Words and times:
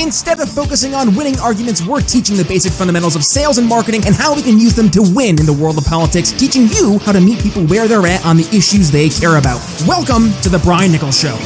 Instead 0.00 0.40
of 0.40 0.48
focusing 0.48 0.94
on 0.94 1.14
winning 1.14 1.38
arguments, 1.40 1.84
we're 1.84 2.00
teaching 2.00 2.34
the 2.34 2.44
basic 2.44 2.72
fundamentals 2.72 3.16
of 3.16 3.22
sales 3.22 3.58
and 3.58 3.68
marketing 3.68 4.00
and 4.06 4.16
how 4.16 4.34
we 4.34 4.40
can 4.40 4.58
use 4.58 4.72
them 4.72 4.88
to 4.88 5.04
win 5.12 5.38
in 5.38 5.44
the 5.44 5.52
world 5.52 5.76
of 5.76 5.84
politics, 5.84 6.32
teaching 6.32 6.66
you 6.72 6.98
how 7.04 7.12
to 7.12 7.20
meet 7.20 7.38
people 7.42 7.66
where 7.66 7.86
they're 7.86 8.06
at 8.06 8.24
on 8.24 8.38
the 8.38 8.48
issues 8.48 8.90
they 8.90 9.10
care 9.10 9.36
about. 9.36 9.60
Welcome 9.86 10.32
to 10.40 10.48
the 10.48 10.58
Brian 10.64 10.90
Nichols 10.90 11.20
Show. 11.20 11.36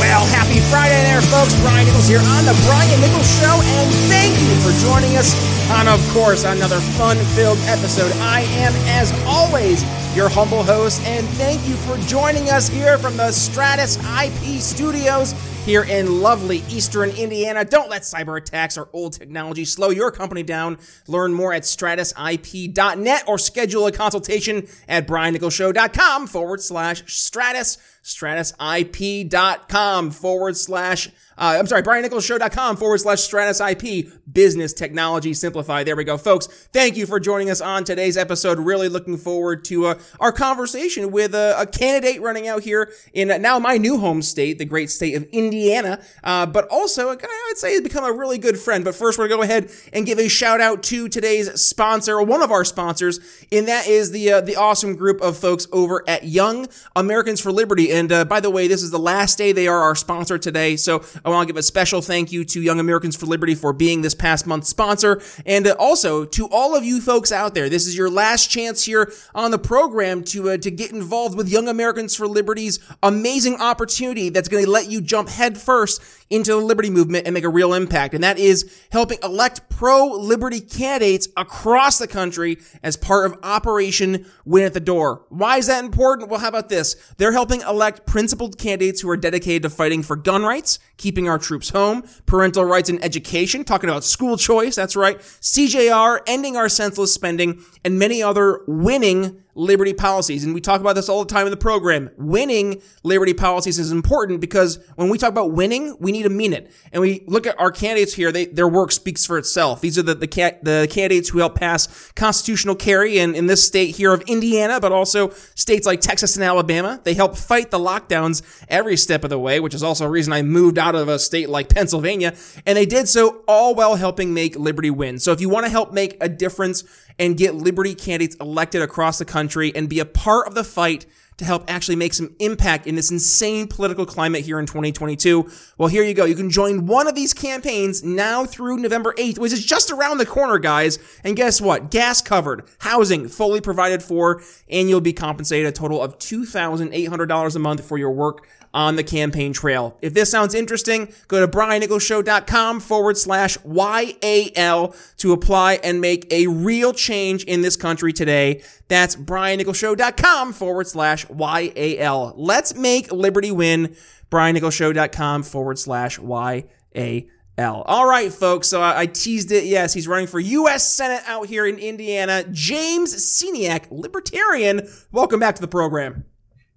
Well, 0.00 0.24
happy 0.32 0.64
Friday 0.72 0.96
there, 1.04 1.20
folks. 1.28 1.52
Brian 1.60 1.84
Nichols 1.84 2.08
here 2.08 2.24
on 2.24 2.48
the 2.48 2.56
Brian 2.64 3.00
Nichols 3.04 3.28
Show, 3.36 3.60
and 3.60 3.88
thank 4.08 4.32
you 4.40 4.56
for 4.64 4.72
joining 4.80 5.20
us 5.20 5.36
on, 5.76 5.92
of 5.92 6.00
course, 6.16 6.48
another 6.48 6.80
fun 6.96 7.18
filled 7.36 7.60
episode. 7.68 8.16
I 8.16 8.48
am, 8.64 8.72
as 8.96 9.12
always, 9.28 9.84
your 10.16 10.30
humble 10.30 10.62
host, 10.62 11.04
and 11.04 11.28
thank 11.36 11.60
you 11.68 11.76
for 11.84 12.00
joining 12.08 12.48
us 12.48 12.66
here 12.66 12.96
from 12.96 13.18
the 13.18 13.30
Stratus 13.30 13.98
IP 14.16 14.56
studios 14.64 15.34
here 15.64 15.84
in 15.84 16.20
lovely 16.20 16.58
eastern 16.68 17.10
Indiana. 17.10 17.64
Don't 17.64 17.90
let 17.90 18.02
cyber 18.02 18.38
attacks 18.38 18.78
or 18.78 18.88
old 18.92 19.12
technology 19.12 19.64
slow 19.64 19.90
your 19.90 20.10
company 20.10 20.42
down. 20.42 20.78
Learn 21.06 21.34
more 21.34 21.52
at 21.52 21.62
stratusip.net 21.62 23.24
or 23.26 23.38
schedule 23.38 23.86
a 23.86 23.92
consultation 23.92 24.66
at 24.88 25.06
briannicholsshow.com 25.06 26.26
forward 26.26 26.60
slash 26.60 27.02
stratus, 27.12 27.78
stratusip.com 28.02 30.10
forward 30.10 30.56
slash 30.56 31.10
uh, 31.40 31.56
I'm 31.58 31.66
sorry, 31.66 31.82
briannicholsshow.com 31.82 32.76
forward 32.76 32.98
slash 32.98 33.20
Stratus 33.20 33.62
IP, 33.62 34.08
business 34.30 34.74
technology 34.74 35.32
simplified. 35.32 35.86
There 35.86 35.96
we 35.96 36.04
go, 36.04 36.18
folks. 36.18 36.46
Thank 36.46 36.98
you 36.98 37.06
for 37.06 37.18
joining 37.18 37.48
us 37.48 37.62
on 37.62 37.84
today's 37.84 38.18
episode. 38.18 38.58
Really 38.58 38.90
looking 38.90 39.16
forward 39.16 39.64
to 39.64 39.86
uh, 39.86 39.98
our 40.20 40.32
conversation 40.32 41.10
with 41.10 41.34
a, 41.34 41.58
a, 41.58 41.66
candidate 41.66 42.20
running 42.20 42.46
out 42.46 42.62
here 42.62 42.92
in 43.14 43.30
uh, 43.30 43.38
now 43.38 43.58
my 43.58 43.78
new 43.78 43.98
home 43.98 44.20
state, 44.20 44.58
the 44.58 44.66
great 44.66 44.90
state 44.90 45.14
of 45.14 45.22
Indiana, 45.32 46.02
uh, 46.22 46.44
but 46.44 46.68
also 46.68 47.08
a 47.08 47.16
guy 47.16 47.26
I 47.26 47.46
would 47.48 47.56
say 47.56 47.72
has 47.72 47.80
become 47.80 48.04
a 48.04 48.12
really 48.12 48.36
good 48.36 48.58
friend. 48.58 48.84
But 48.84 48.94
first, 48.94 49.18
we're 49.18 49.28
going 49.28 49.40
to 49.40 49.46
go 49.46 49.50
ahead 49.50 49.70
and 49.94 50.04
give 50.04 50.18
a 50.18 50.28
shout 50.28 50.60
out 50.60 50.82
to 50.84 51.08
today's 51.08 51.58
sponsor, 51.58 52.16
or 52.16 52.22
one 52.22 52.42
of 52.42 52.50
our 52.50 52.66
sponsors, 52.66 53.18
and 53.50 53.66
that 53.66 53.86
is 53.86 54.10
the 54.10 54.30
uh, 54.30 54.40
the 54.42 54.56
awesome 54.56 54.94
group 54.94 55.22
of 55.22 55.38
folks 55.38 55.66
over 55.72 56.04
at 56.06 56.24
Young 56.24 56.68
Americans 56.94 57.40
for 57.40 57.50
Liberty. 57.50 57.89
And 57.90 58.12
uh, 58.12 58.24
by 58.24 58.40
the 58.40 58.50
way, 58.50 58.68
this 58.68 58.82
is 58.82 58.90
the 58.90 58.98
last 58.98 59.38
day 59.38 59.52
they 59.52 59.68
are 59.68 59.80
our 59.80 59.94
sponsor 59.94 60.38
today, 60.38 60.76
so 60.76 61.04
I 61.24 61.30
want 61.30 61.48
to 61.48 61.52
give 61.52 61.58
a 61.58 61.62
special 61.62 62.00
thank 62.00 62.32
you 62.32 62.44
to 62.44 62.60
Young 62.60 62.80
Americans 62.80 63.16
for 63.16 63.26
Liberty 63.26 63.54
for 63.54 63.72
being 63.72 64.02
this 64.02 64.14
past 64.14 64.46
month's 64.46 64.68
sponsor. 64.68 65.20
And 65.44 65.66
uh, 65.66 65.76
also 65.78 66.24
to 66.24 66.46
all 66.46 66.76
of 66.76 66.84
you 66.84 67.00
folks 67.00 67.32
out 67.32 67.54
there, 67.54 67.68
this 67.68 67.86
is 67.86 67.96
your 67.96 68.10
last 68.10 68.50
chance 68.50 68.84
here 68.84 69.12
on 69.34 69.50
the 69.50 69.58
program 69.58 70.22
to, 70.24 70.50
uh, 70.50 70.56
to 70.58 70.70
get 70.70 70.92
involved 70.92 71.36
with 71.36 71.48
Young 71.48 71.68
Americans 71.68 72.14
for 72.14 72.28
Liberty's 72.28 72.78
amazing 73.02 73.56
opportunity 73.60 74.28
that's 74.28 74.48
going 74.48 74.64
to 74.64 74.70
let 74.70 74.90
you 74.90 75.00
jump 75.00 75.28
headfirst 75.28 76.02
into 76.30 76.52
the 76.52 76.56
liberty 76.58 76.90
movement 76.90 77.26
and 77.26 77.34
make 77.34 77.42
a 77.42 77.48
real 77.48 77.74
impact. 77.74 78.14
And 78.14 78.22
that 78.22 78.38
is 78.38 78.70
helping 78.92 79.18
elect 79.24 79.68
pro-liberty 79.68 80.60
candidates 80.60 81.26
across 81.36 81.98
the 81.98 82.06
country 82.06 82.58
as 82.84 82.96
part 82.96 83.26
of 83.26 83.38
Operation 83.42 84.26
Win 84.44 84.64
at 84.64 84.72
the 84.72 84.80
Door. 84.80 85.26
Why 85.30 85.56
is 85.56 85.66
that 85.66 85.84
important? 85.84 86.28
Well, 86.28 86.38
how 86.38 86.48
about 86.48 86.68
this? 86.68 86.94
They're 87.16 87.32
helping 87.32 87.62
elect 87.62 87.79
principled 88.06 88.58
candidates 88.58 89.00
who 89.00 89.10
are 89.10 89.16
dedicated 89.16 89.62
to 89.62 89.70
fighting 89.70 90.02
for 90.02 90.16
gun 90.16 90.42
rights, 90.42 90.78
keeping 90.96 91.28
our 91.28 91.38
troops 91.38 91.70
home, 91.70 92.04
parental 92.26 92.64
rights 92.64 92.88
and 92.88 93.02
education, 93.04 93.64
talking 93.64 93.90
about 93.90 94.04
school 94.04 94.36
choice. 94.36 94.76
That's 94.76 94.96
right. 94.96 95.18
CJR, 95.18 96.20
ending 96.26 96.56
our 96.56 96.68
senseless 96.68 97.12
spending, 97.12 97.62
and 97.84 97.98
many 97.98 98.22
other 98.22 98.62
winning 98.66 99.42
liberty 99.54 99.92
policies. 99.92 100.44
And 100.44 100.54
we 100.54 100.60
talk 100.60 100.80
about 100.80 100.94
this 100.94 101.08
all 101.08 101.24
the 101.24 101.32
time 101.32 101.46
in 101.46 101.50
the 101.50 101.56
program. 101.56 102.10
Winning 102.16 102.80
liberty 103.02 103.34
policies 103.34 103.78
is 103.78 103.90
important 103.92 104.40
because 104.40 104.78
when 104.96 105.08
we 105.08 105.18
talk 105.18 105.30
about 105.30 105.52
winning, 105.52 105.96
we 106.00 106.12
need 106.12 106.22
to 106.22 106.28
mean 106.28 106.52
it. 106.52 106.70
And 106.92 107.00
we 107.00 107.24
look 107.26 107.46
at 107.46 107.58
our 107.58 107.70
candidates 107.70 108.14
here, 108.14 108.32
they, 108.32 108.46
their 108.46 108.68
work 108.68 108.92
speaks 108.92 109.26
for 109.26 109.38
itself. 109.38 109.80
These 109.80 109.98
are 109.98 110.02
the, 110.02 110.14
the, 110.14 110.26
the 110.62 110.88
candidates 110.90 111.28
who 111.28 111.38
help 111.38 111.56
pass 111.56 112.12
constitutional 112.12 112.74
carry 112.74 113.18
in, 113.18 113.34
in 113.34 113.46
this 113.46 113.66
state 113.66 113.96
here 113.96 114.12
of 114.12 114.22
Indiana, 114.22 114.80
but 114.80 114.92
also 114.92 115.30
states 115.54 115.86
like 115.86 116.00
Texas 116.00 116.36
and 116.36 116.44
Alabama. 116.44 117.00
They 117.02 117.14
help 117.14 117.36
fight 117.36 117.70
the 117.70 117.78
lockdowns 117.78 118.42
every 118.68 118.96
step 118.96 119.24
of 119.24 119.30
the 119.30 119.38
way, 119.38 119.60
which 119.60 119.74
is 119.74 119.82
also 119.82 120.06
a 120.06 120.10
reason 120.10 120.32
I 120.32 120.42
moved 120.42 120.78
out 120.78 120.94
of 120.94 121.08
a 121.08 121.18
state 121.18 121.48
like 121.48 121.68
Pennsylvania. 121.68 122.34
And 122.66 122.76
they 122.76 122.86
did 122.86 123.08
so 123.08 123.42
all 123.48 123.74
while 123.74 123.96
helping 123.96 124.32
make 124.32 124.56
liberty 124.56 124.90
win. 124.90 125.18
So 125.18 125.32
if 125.32 125.40
you 125.40 125.48
want 125.48 125.66
to 125.66 125.70
help 125.70 125.92
make 125.92 126.16
a 126.20 126.28
difference 126.28 126.84
and 127.20 127.36
get 127.36 127.54
liberty 127.54 127.94
candidates 127.94 128.34
elected 128.40 128.82
across 128.82 129.18
the 129.18 129.24
country 129.24 129.70
and 129.76 129.88
be 129.88 130.00
a 130.00 130.06
part 130.06 130.48
of 130.48 130.54
the 130.54 130.64
fight 130.64 131.06
to 131.36 131.44
help 131.44 131.70
actually 131.70 131.96
make 131.96 132.12
some 132.12 132.34
impact 132.38 132.86
in 132.86 132.94
this 132.96 133.10
insane 133.10 133.66
political 133.66 134.04
climate 134.04 134.44
here 134.44 134.58
in 134.58 134.66
2022. 134.66 135.50
Well, 135.78 135.88
here 135.88 136.02
you 136.02 136.12
go. 136.12 136.26
You 136.26 136.34
can 136.34 136.50
join 136.50 136.86
one 136.86 137.06
of 137.06 137.14
these 137.14 137.32
campaigns 137.32 138.02
now 138.04 138.44
through 138.44 138.76
November 138.76 139.14
8th, 139.16 139.38
which 139.38 139.52
is 139.52 139.64
just 139.64 139.90
around 139.90 140.18
the 140.18 140.26
corner, 140.26 140.58
guys. 140.58 140.98
And 141.24 141.36
guess 141.36 141.60
what? 141.60 141.90
Gas 141.90 142.20
covered, 142.20 142.68
housing 142.80 143.28
fully 143.28 143.62
provided 143.62 144.02
for, 144.02 144.42
and 144.68 144.90
you'll 144.90 145.00
be 145.00 145.14
compensated 145.14 145.66
a 145.66 145.72
total 145.72 146.02
of 146.02 146.18
$2,800 146.18 147.56
a 147.56 147.58
month 147.58 147.86
for 147.86 147.96
your 147.96 148.10
work 148.10 148.46
on 148.72 148.96
the 148.96 149.04
campaign 149.04 149.52
trail. 149.52 149.96
If 150.00 150.14
this 150.14 150.30
sounds 150.30 150.54
interesting, 150.54 151.12
go 151.28 151.44
to 151.44 151.48
briannicholsshow.com 151.48 152.80
forward 152.80 153.16
slash 153.16 153.58
YAL 153.64 154.94
to 155.18 155.32
apply 155.32 155.80
and 155.82 156.00
make 156.00 156.32
a 156.32 156.46
real 156.46 156.92
change 156.92 157.44
in 157.44 157.62
this 157.62 157.76
country 157.76 158.12
today. 158.12 158.62
That's 158.88 159.16
briannicholsshow.com 159.16 160.52
forward 160.52 160.86
slash 160.86 161.26
YAL. 161.28 162.34
Let's 162.36 162.74
make 162.74 163.12
liberty 163.12 163.50
win. 163.50 163.96
briannicholsshow.com 164.30 165.42
forward 165.42 165.78
slash 165.78 166.18
YAL. 166.20 167.24
All 167.58 168.06
right, 168.06 168.32
folks. 168.32 168.68
So 168.68 168.80
I, 168.80 169.00
I, 169.00 169.06
teased 169.06 169.50
it. 169.50 169.64
Yes, 169.64 169.92
he's 169.92 170.08
running 170.08 170.28
for 170.28 170.40
U.S. 170.40 170.92
Senate 170.92 171.22
out 171.26 171.46
here 171.46 171.66
in 171.66 171.78
Indiana. 171.78 172.44
James 172.50 173.14
Sceniak, 173.14 173.86
Libertarian. 173.90 174.88
Welcome 175.12 175.40
back 175.40 175.56
to 175.56 175.60
the 175.60 175.68
program. 175.68 176.24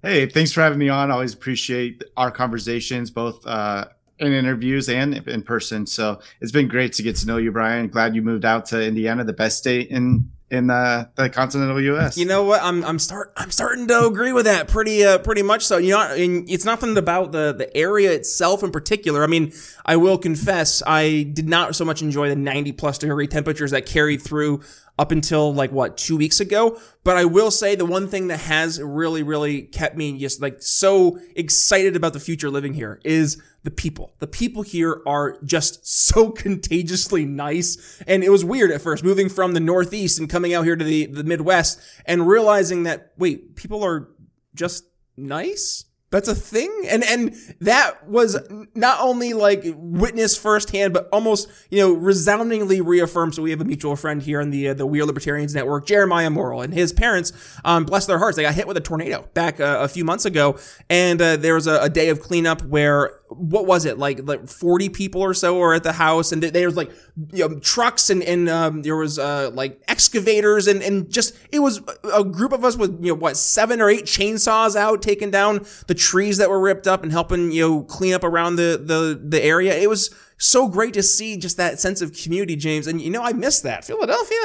Hey, 0.03 0.25
thanks 0.25 0.51
for 0.51 0.59
having 0.59 0.79
me 0.79 0.89
on. 0.89 1.11
I 1.11 1.13
always 1.13 1.33
appreciate 1.33 2.03
our 2.17 2.29
conversations, 2.29 3.09
both 3.09 3.47
uh, 3.47 3.85
in 4.19 4.33
interviews 4.33 4.89
and 4.89 5.15
in 5.29 5.43
person. 5.43 5.87
So 5.87 6.19
it's 6.41 6.51
been 6.51 6.67
great 6.67 6.91
to 6.93 7.03
get 7.03 7.15
to 7.17 7.25
know 7.25 7.37
you, 7.37 7.53
Brian. 7.53 7.87
Glad 7.87 8.13
you 8.13 8.21
moved 8.21 8.43
out 8.43 8.65
to 8.67 8.85
Indiana, 8.85 9.23
the 9.23 9.31
best 9.31 9.57
state 9.59 9.89
in 9.89 10.29
in 10.53 10.69
uh, 10.69 11.07
the 11.15 11.29
continental 11.29 11.81
U.S. 11.81 12.17
You 12.17 12.25
know 12.25 12.43
what? 12.43 12.61
I'm 12.61 12.83
I'm 12.83 12.99
start 12.99 13.33
I'm 13.37 13.49
starting 13.49 13.87
to 13.87 14.05
agree 14.05 14.33
with 14.33 14.45
that 14.45 14.67
pretty 14.67 15.05
uh, 15.05 15.19
pretty 15.19 15.41
much. 15.41 15.65
So 15.65 15.77
you 15.77 15.91
know, 15.91 16.01
and 16.01 16.49
it's 16.49 16.65
nothing 16.65 16.97
about 16.97 17.31
the 17.31 17.53
the 17.57 17.75
area 17.75 18.11
itself 18.11 18.61
in 18.61 18.71
particular. 18.71 19.23
I 19.23 19.27
mean, 19.27 19.53
I 19.85 19.95
will 19.95 20.17
confess, 20.17 20.83
I 20.85 21.23
did 21.33 21.47
not 21.47 21.75
so 21.75 21.85
much 21.85 22.01
enjoy 22.01 22.29
the 22.29 22.35
90 22.35 22.73
plus 22.73 22.97
degree 22.97 23.27
temperatures 23.27 23.71
that 23.71 23.85
carried 23.85 24.21
through 24.21 24.61
up 24.99 25.11
until 25.11 25.53
like 25.53 25.71
what 25.71 25.97
two 25.97 26.17
weeks 26.17 26.39
ago. 26.39 26.79
But 27.03 27.17
I 27.17 27.25
will 27.25 27.51
say 27.51 27.75
the 27.75 27.85
one 27.85 28.07
thing 28.07 28.27
that 28.27 28.39
has 28.41 28.81
really, 28.81 29.23
really 29.23 29.63
kept 29.63 29.97
me 29.97 30.17
just 30.19 30.41
like 30.41 30.61
so 30.61 31.19
excited 31.35 31.95
about 31.95 32.13
the 32.13 32.19
future 32.19 32.49
living 32.49 32.73
here 32.73 32.99
is 33.03 33.41
the 33.63 33.71
people. 33.71 34.13
The 34.19 34.27
people 34.27 34.61
here 34.61 35.01
are 35.05 35.37
just 35.43 35.85
so 36.11 36.29
contagiously 36.31 37.25
nice. 37.25 38.01
And 38.05 38.23
it 38.23 38.29
was 38.29 38.45
weird 38.45 38.71
at 38.71 38.81
first 38.81 39.03
moving 39.03 39.29
from 39.29 39.53
the 39.53 39.59
Northeast 39.59 40.19
and 40.19 40.29
coming 40.29 40.53
out 40.53 40.65
here 40.65 40.75
to 40.75 40.85
the, 40.85 41.07
the 41.07 41.23
Midwest 41.23 41.79
and 42.05 42.27
realizing 42.27 42.83
that, 42.83 43.13
wait, 43.17 43.55
people 43.55 43.83
are 43.83 44.09
just 44.53 44.85
nice? 45.17 45.85
That's 46.13 46.27
a 46.27 46.35
thing, 46.35 46.71
and 46.87 47.03
and 47.03 47.33
that 47.61 48.07
was 48.07 48.37
not 48.75 48.99
only 49.01 49.33
like 49.33 49.63
witnessed 49.65 50.39
firsthand, 50.39 50.93
but 50.93 51.09
almost 51.11 51.49
you 51.71 51.79
know 51.79 51.91
resoundingly 51.91 52.81
reaffirmed. 52.81 53.33
So 53.33 53.41
we 53.41 53.49
have 53.49 53.61
a 53.61 53.65
mutual 53.65 53.95
friend 53.95 54.21
here 54.21 54.39
in 54.39 54.51
the 54.51 54.69
uh, 54.69 54.73
the 54.75 54.85
We 54.85 55.01
Libertarians 55.01 55.55
Network, 55.55 55.87
Jeremiah 55.87 56.29
Morrill, 56.29 56.61
and 56.61 56.71
his 56.71 56.93
parents, 56.93 57.33
um, 57.65 57.85
bless 57.85 58.05
their 58.05 58.19
hearts, 58.19 58.35
they 58.35 58.43
got 58.43 58.53
hit 58.53 58.67
with 58.67 58.77
a 58.77 58.81
tornado 58.81 59.27
back 59.33 59.59
uh, 59.59 59.77
a 59.79 59.87
few 59.87 60.05
months 60.05 60.25
ago, 60.25 60.59
and 60.87 61.19
uh, 61.19 61.35
there 61.35 61.55
was 61.55 61.65
a, 61.65 61.81
a 61.81 61.89
day 61.89 62.09
of 62.09 62.21
cleanup 62.21 62.61
where 62.61 63.19
what 63.35 63.65
was 63.65 63.85
it 63.85 63.97
like 63.97 64.19
like 64.27 64.47
40 64.47 64.89
people 64.89 65.21
or 65.21 65.33
so 65.33 65.57
were 65.57 65.73
at 65.73 65.83
the 65.83 65.93
house 65.93 66.31
and 66.31 66.43
there 66.43 66.67
was 66.67 66.77
like 66.77 66.91
you 67.31 67.47
know, 67.47 67.59
trucks 67.59 68.09
and 68.09 68.23
and 68.23 68.49
um, 68.49 68.81
there 68.81 68.95
was 68.95 69.19
uh, 69.19 69.51
like 69.53 69.81
excavators 69.87 70.67
and 70.67 70.81
and 70.81 71.09
just 71.09 71.37
it 71.51 71.59
was 71.59 71.81
a 72.13 72.23
group 72.23 72.51
of 72.51 72.63
us 72.63 72.75
with 72.77 73.03
you 73.03 73.11
know 73.11 73.19
what 73.19 73.37
seven 73.37 73.81
or 73.81 73.89
eight 73.89 74.05
chainsaws 74.05 74.75
out 74.75 75.01
taking 75.01 75.31
down 75.31 75.65
the 75.87 75.95
trees 76.03 76.37
that 76.37 76.49
were 76.49 76.59
ripped 76.59 76.87
up 76.87 77.03
and 77.03 77.11
helping 77.11 77.51
you 77.51 77.61
know 77.61 77.83
clean 77.83 78.13
up 78.13 78.23
around 78.23 78.55
the 78.57 78.81
the 78.83 79.19
the 79.23 79.43
area. 79.43 79.75
It 79.75 79.89
was 79.89 80.13
so 80.37 80.67
great 80.67 80.93
to 80.95 81.03
see 81.03 81.37
just 81.37 81.57
that 81.57 81.79
sense 81.79 82.01
of 82.01 82.13
community 82.13 82.55
James. 82.55 82.87
And 82.87 83.01
you 83.01 83.09
know 83.09 83.23
I 83.23 83.33
miss 83.33 83.61
that. 83.61 83.85
Philadelphia 83.85 84.37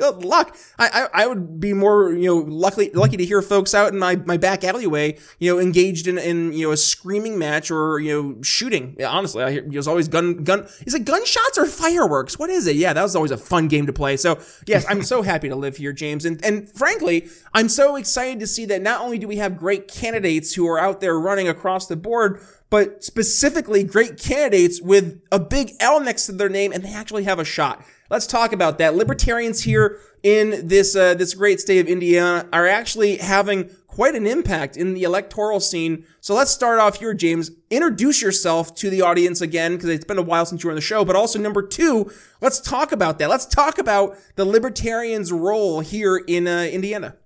good 0.00 0.24
luck. 0.24 0.56
I, 0.78 0.88
I, 0.88 1.24
I 1.24 1.26
would 1.26 1.60
be 1.60 1.74
more, 1.74 2.10
you 2.10 2.26
know, 2.26 2.36
lucky, 2.36 2.90
lucky 2.94 3.18
to 3.18 3.24
hear 3.24 3.42
folks 3.42 3.74
out 3.74 3.92
in 3.92 3.98
my, 3.98 4.16
my 4.16 4.38
back 4.38 4.64
alleyway, 4.64 5.18
you 5.38 5.52
know, 5.52 5.60
engaged 5.60 6.06
in, 6.06 6.16
in, 6.16 6.54
you 6.54 6.66
know, 6.66 6.72
a 6.72 6.76
screaming 6.76 7.38
match 7.38 7.70
or, 7.70 7.98
you 8.00 8.10
know, 8.10 8.42
shooting. 8.42 8.96
Yeah, 8.98 9.10
honestly, 9.10 9.42
I 9.42 9.50
hear, 9.52 9.64
there's 9.66 9.86
always 9.86 10.08
gun, 10.08 10.42
gun, 10.42 10.66
is 10.86 10.94
it 10.94 11.04
gunshots 11.04 11.58
or 11.58 11.66
fireworks? 11.66 12.38
What 12.38 12.48
is 12.48 12.66
it? 12.66 12.76
Yeah, 12.76 12.94
that 12.94 13.02
was 13.02 13.14
always 13.14 13.30
a 13.30 13.36
fun 13.36 13.68
game 13.68 13.86
to 13.86 13.92
play. 13.92 14.16
So 14.16 14.40
yes, 14.66 14.86
I'm 14.88 15.02
so 15.02 15.20
happy 15.20 15.50
to 15.50 15.56
live 15.56 15.76
here, 15.76 15.92
James. 15.92 16.24
And, 16.24 16.42
and 16.42 16.70
frankly, 16.70 17.28
I'm 17.52 17.68
so 17.68 17.96
excited 17.96 18.40
to 18.40 18.46
see 18.46 18.64
that 18.66 18.80
not 18.80 19.02
only 19.02 19.18
do 19.18 19.28
we 19.28 19.36
have 19.36 19.58
great 19.58 19.86
candidates 19.86 20.54
who 20.54 20.66
are 20.66 20.78
out 20.78 21.02
there 21.02 21.20
running 21.20 21.46
across 21.46 21.86
the 21.88 21.96
board, 21.96 22.40
but 22.70 23.04
specifically 23.04 23.84
great 23.84 24.16
candidates 24.16 24.80
with 24.80 25.20
a 25.30 25.38
big 25.38 25.72
L 25.80 26.00
next 26.00 26.26
to 26.26 26.32
their 26.32 26.48
name 26.48 26.72
and 26.72 26.82
they 26.82 26.94
actually 26.94 27.24
have 27.24 27.38
a 27.38 27.44
shot. 27.44 27.84
Let's 28.10 28.26
talk 28.26 28.52
about 28.52 28.78
that. 28.78 28.96
Libertarians 28.96 29.62
here 29.62 29.98
in 30.22 30.66
this 30.66 30.96
uh, 30.96 31.14
this 31.14 31.32
great 31.34 31.60
state 31.60 31.78
of 31.78 31.86
Indiana 31.86 32.46
are 32.52 32.66
actually 32.66 33.18
having 33.18 33.70
quite 33.86 34.14
an 34.14 34.26
impact 34.26 34.76
in 34.76 34.94
the 34.94 35.04
electoral 35.04 35.60
scene. 35.60 36.04
So 36.20 36.34
let's 36.34 36.50
start 36.50 36.78
off 36.80 36.98
here, 36.98 37.14
James. 37.14 37.50
Introduce 37.70 38.20
yourself 38.20 38.74
to 38.76 38.90
the 38.90 39.02
audience 39.02 39.40
again, 39.40 39.76
because 39.76 39.90
it's 39.90 40.04
been 40.04 40.18
a 40.18 40.22
while 40.22 40.44
since 40.44 40.62
you 40.62 40.68
were 40.68 40.72
on 40.72 40.76
the 40.76 40.80
show. 40.82 41.04
But 41.04 41.16
also, 41.16 41.38
number 41.38 41.62
two, 41.62 42.10
let's 42.40 42.60
talk 42.60 42.92
about 42.92 43.18
that. 43.18 43.30
Let's 43.30 43.46
talk 43.46 43.78
about 43.78 44.16
the 44.36 44.44
libertarians' 44.44 45.30
role 45.32 45.80
here 45.80 46.16
in 46.16 46.46
uh, 46.46 46.68
Indiana. 46.70 47.16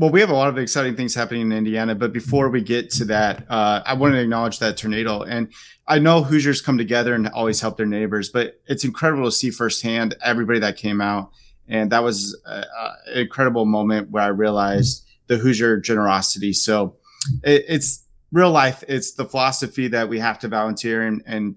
Well, 0.00 0.10
we 0.10 0.20
have 0.20 0.30
a 0.30 0.34
lot 0.34 0.48
of 0.48 0.58
exciting 0.58 0.94
things 0.94 1.16
happening 1.16 1.42
in 1.42 1.50
Indiana, 1.50 1.92
but 1.92 2.12
before 2.12 2.50
we 2.50 2.60
get 2.60 2.88
to 2.90 3.04
that, 3.06 3.44
uh, 3.50 3.82
I 3.84 3.94
want 3.94 4.14
to 4.14 4.20
acknowledge 4.20 4.60
that 4.60 4.76
tornado. 4.76 5.22
And 5.22 5.52
I 5.88 5.98
know 5.98 6.22
Hoosiers 6.22 6.62
come 6.62 6.78
together 6.78 7.14
and 7.14 7.26
always 7.26 7.60
help 7.60 7.76
their 7.76 7.84
neighbors, 7.84 8.28
but 8.28 8.60
it's 8.66 8.84
incredible 8.84 9.24
to 9.24 9.32
see 9.32 9.50
firsthand 9.50 10.14
everybody 10.22 10.60
that 10.60 10.76
came 10.76 11.00
out. 11.00 11.32
And 11.66 11.90
that 11.90 12.04
was 12.04 12.40
an 12.46 12.64
incredible 13.12 13.64
moment 13.64 14.12
where 14.12 14.22
I 14.22 14.28
realized 14.28 15.04
the 15.26 15.36
Hoosier 15.36 15.80
generosity. 15.80 16.52
So 16.52 16.94
it, 17.42 17.64
it's 17.66 18.06
real 18.30 18.52
life. 18.52 18.84
It's 18.86 19.14
the 19.14 19.24
philosophy 19.24 19.88
that 19.88 20.08
we 20.08 20.20
have 20.20 20.38
to 20.38 20.48
volunteer 20.48 21.02
and, 21.02 21.24
and 21.26 21.56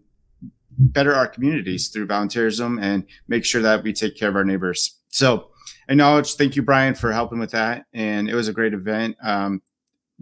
better 0.79 1.13
our 1.13 1.27
communities 1.27 1.89
through 1.89 2.07
volunteerism 2.07 2.81
and 2.81 3.05
make 3.27 3.45
sure 3.45 3.61
that 3.61 3.83
we 3.83 3.93
take 3.93 4.17
care 4.17 4.29
of 4.29 4.35
our 4.35 4.43
neighbors. 4.43 4.97
So 5.09 5.50
acknowledge, 5.91 6.35
thank 6.35 6.55
you, 6.55 6.61
Brian, 6.61 6.95
for 6.95 7.11
helping 7.11 7.39
with 7.39 7.51
that. 7.51 7.85
And 7.93 8.29
it 8.29 8.35
was 8.35 8.47
a 8.47 8.53
great 8.53 8.73
event. 8.73 9.15
Um, 9.23 9.61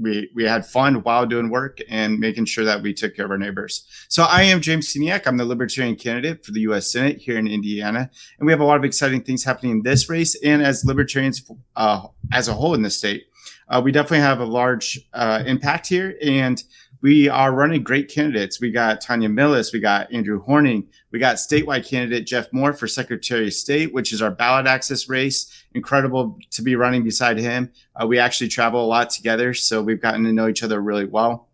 we, 0.02 0.30
we 0.34 0.46
had 0.46 0.66
fun 0.66 0.96
while 1.04 1.26
doing 1.26 1.50
work 1.50 1.80
and 1.90 2.20
making 2.20 2.46
sure 2.46 2.64
that 2.64 2.82
we 2.82 2.94
took 2.94 3.16
care 3.16 3.26
of 3.26 3.32
our 3.32 3.38
neighbors. 3.38 3.86
So 4.08 4.24
I 4.24 4.44
am 4.44 4.62
James 4.62 4.88
Sceniak. 4.88 5.28
I'm 5.28 5.38
the 5.38 5.46
Libertarian 5.46 5.96
candidate 5.96 6.46
for 6.46 6.52
the 6.52 6.62
U.S. 6.62 6.92
Senate 6.92 7.18
here 7.18 7.38
in 7.38 7.48
Indiana, 7.48 8.10
and 8.40 8.46
we 8.46 8.54
have 8.54 8.62
a 8.62 8.66
lot 8.66 8.78
of 8.78 8.86
exciting 8.86 9.22
things 9.22 9.44
happening 9.44 9.74
in 9.74 9.82
this 9.84 10.10
race 10.10 10.36
and 10.42 10.62
as 10.62 10.86
Libertarians 10.86 11.50
uh, 11.76 12.08
as 12.32 12.48
a 12.48 12.54
whole 12.54 12.74
in 12.74 12.82
the 12.82 12.90
state 12.90 13.26
uh, 13.70 13.82
we 13.84 13.92
definitely 13.92 14.20
have 14.20 14.40
a 14.40 14.46
large 14.46 15.00
uh, 15.14 15.44
impact 15.46 15.88
here. 15.88 16.18
And 16.22 16.62
we 17.02 17.30
are 17.30 17.54
running 17.54 17.84
great 17.84 18.10
candidates. 18.10 18.60
We 18.60 18.72
got 18.72 19.02
Tonya 19.02 19.32
Millis, 19.32 19.72
we 19.72 19.80
got 19.80 20.12
Andrew 20.12 20.42
Horning, 20.42 20.88
we 21.12 21.20
got 21.20 21.38
statewide 21.38 21.88
candidate 21.88 22.28
Jeff 22.28 22.52
Maurer 22.52 22.74
for 22.74 22.88
Secretary 22.88 23.48
of 23.48 23.54
State, 23.54 23.94
which 23.94 24.12
is 24.12 24.22
our 24.22 24.32
ballot 24.32 24.68
access 24.68 25.08
race. 25.08 25.66
Incredible 25.74 26.38
to 26.52 26.62
be 26.62 26.76
running 26.76 27.04
beside 27.04 27.38
him. 27.38 27.72
Uh, 27.96 28.06
we 28.08 28.20
actually 28.20 28.50
travel 28.50 28.84
a 28.84 28.88
lot 28.88 29.10
together, 29.10 29.54
so 29.54 29.82
we've 29.82 30.02
gotten 30.02 30.24
to 30.24 30.34
know 30.34 30.48
each 30.48 30.64
other 30.64 30.82
really 30.82 31.06
well. 31.06 31.48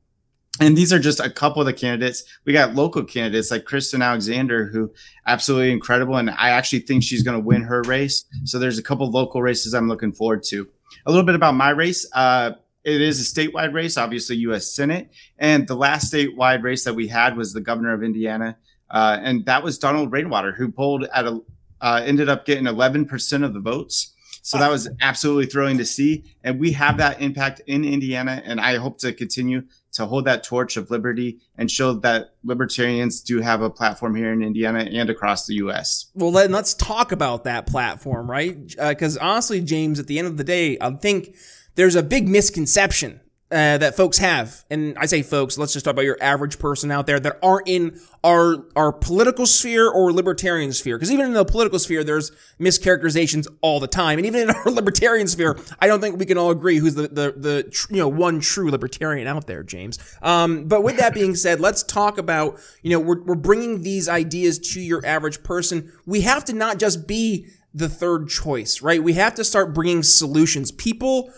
And 0.60 0.78
these 0.78 0.94
are 0.94 1.00
just 1.00 1.20
a 1.20 1.30
couple 1.30 1.62
of 1.62 1.66
the 1.66 1.74
candidates. 1.74 2.24
We 2.46 2.54
got 2.54 2.76
local 2.76 3.04
candidates 3.04 3.52
like 3.52 3.66
Kristen 3.66 4.02
Alexander, 4.02 4.68
who 4.68 4.94
absolutely 5.28 5.72
incredible. 5.72 6.16
And 6.16 6.30
I 6.30 6.52
actually 6.52 6.80
think 6.80 7.04
she's 7.04 7.24
going 7.24 7.38
to 7.38 7.46
win 7.46 7.64
her 7.64 7.82
race. 7.82 8.24
So 8.46 8.58
there's 8.58 8.78
a 8.78 8.84
couple 8.84 9.12
local 9.12 9.42
races 9.42 9.74
I'm 9.74 9.90
looking 9.90 10.14
forward 10.14 10.44
to 10.44 10.66
a 11.06 11.12
little 11.12 11.26
bit 11.26 11.36
about 11.36 11.56
my 11.56 11.72
race. 11.72 12.10
Uh, 12.14 12.52
it 12.86 13.02
is 13.02 13.20
a 13.20 13.24
statewide 13.24 13.74
race, 13.74 13.98
obviously 13.98 14.38
U.S. 14.38 14.74
Senate, 14.74 15.10
and 15.38 15.68
the 15.68 15.76
last 15.76 16.14
statewide 16.14 16.64
race 16.64 16.84
that 16.84 16.94
we 16.94 17.08
had 17.08 17.36
was 17.36 17.52
the 17.52 17.62
governor 17.62 17.94
of 17.94 18.04
Indiana, 18.04 18.58
uh, 18.92 19.18
and 19.22 19.46
that 19.46 19.64
was 19.64 19.80
Donald 19.80 20.12
Rainwater, 20.12 20.52
who 20.54 20.72
polled 20.72 21.06
at 21.14 21.26
a 21.26 21.42
uh, 21.82 22.02
ended 22.04 22.30
up 22.30 22.46
getting 22.46 22.64
11% 22.64 23.44
of 23.44 23.54
the 23.54 23.60
votes. 23.60 24.14
So 24.42 24.60
that 24.60 24.70
was 24.70 24.88
absolutely 25.02 25.48
thrilling 25.48 25.80
to 25.80 25.86
see, 25.86 26.24
and 26.44 26.60
we 26.60 26.74
have 26.74 26.98
that 26.98 27.20
impact 27.20 27.62
in 27.66 27.84
Indiana, 27.84 28.44
and 28.46 28.62
I 28.62 28.78
hope 28.78 29.00
to 29.00 29.12
continue 29.12 29.64
to 29.94 30.06
hold 30.06 30.26
that 30.26 30.44
torch 30.44 30.78
of 30.78 30.92
liberty 30.92 31.40
and 31.58 31.72
show 31.72 31.94
that 31.94 32.36
libertarians 32.44 33.22
do 33.22 33.42
have 33.42 33.64
a 33.64 33.72
platform 33.72 34.14
here 34.14 34.32
in 34.32 34.44
Indiana 34.44 34.88
and 34.92 35.10
across 35.10 35.48
the 35.48 35.56
U.S. 35.56 36.12
Well, 36.14 36.32
then 36.32 36.52
let's 36.52 36.76
talk 36.76 37.12
about 37.12 37.46
that 37.46 37.66
platform, 37.66 38.30
right? 38.30 38.56
Because 38.68 39.18
uh, 39.18 39.22
honestly, 39.22 39.62
James, 39.62 40.00
at 40.00 40.06
the 40.06 40.20
end 40.20 40.28
of 40.28 40.38
the 40.38 40.44
day, 40.44 40.78
I 40.80 40.92
think 40.92 41.36
there's 41.76 41.96
a 41.96 42.04
big 42.04 42.28
misconception 42.28 43.20
uh, 43.52 43.78
that 43.78 43.96
folks 43.96 44.18
have, 44.18 44.66
and 44.72 44.98
I 44.98 45.06
say 45.06 45.22
folks, 45.22 45.56
let's 45.56 45.72
just 45.72 45.86
talk 45.86 45.92
about 45.92 46.04
your 46.04 46.18
average 46.20 46.58
person 46.58 46.90
out 46.90 47.06
there 47.06 47.20
that 47.20 47.38
aren't 47.44 47.68
in 47.68 48.02
our 48.24 48.66
our 48.76 48.92
political 48.92 49.46
sphere 49.46 49.88
or 49.88 50.12
libertarian 50.12 50.74
sphere. 50.74 50.98
Because 50.98 51.12
even 51.12 51.28
in 51.28 51.34
the 51.34 51.46
political 51.46 51.78
sphere, 51.78 52.04
there's 52.04 52.32
mischaracterizations 52.60 53.48
all 53.62 53.80
the 53.80 53.88
time, 53.88 54.18
and 54.18 54.26
even 54.26 54.42
in 54.42 54.50
our 54.66 54.72
libertarian 54.72 55.28
sphere, 55.28 55.60
I 55.80 55.86
don't 55.86 56.02
think 56.02 56.18
we 56.18 56.26
can 56.26 56.40
all 56.40 56.50
agree 56.50 56.80
who's 56.80 56.96
the 56.96 57.08
the 57.08 57.34
the 57.38 57.88
you 57.92 57.98
know 57.98 58.08
one 58.08 58.40
true 58.40 58.72
libertarian 58.72 59.28
out 59.28 59.46
there, 59.46 59.62
James. 59.62 60.00
Um, 60.24 60.68
but 60.68 60.82
with 60.84 60.98
that 60.98 61.14
being 61.14 61.36
said, 61.36 61.60
let's 61.60 61.84
talk 61.84 62.18
about 62.18 62.60
you 62.82 62.90
know 62.90 63.00
we're 63.00 63.22
we're 63.22 63.36
bringing 63.36 63.84
these 63.84 64.10
ideas 64.10 64.58
to 64.74 64.82
your 64.82 65.06
average 65.06 65.44
person. 65.44 65.94
We 66.08 66.22
have 66.22 66.46
to 66.46 66.54
not 66.54 66.80
just 66.80 67.08
be 67.08 67.48
the 67.76 67.90
third 67.90 68.28
choice, 68.28 68.82
right? 68.82 69.04
We 69.04 69.14
have 69.14 69.36
to 69.36 69.44
start 69.44 69.76
bringing 69.76 70.02
solutions. 70.02 70.72
People 70.72 71.32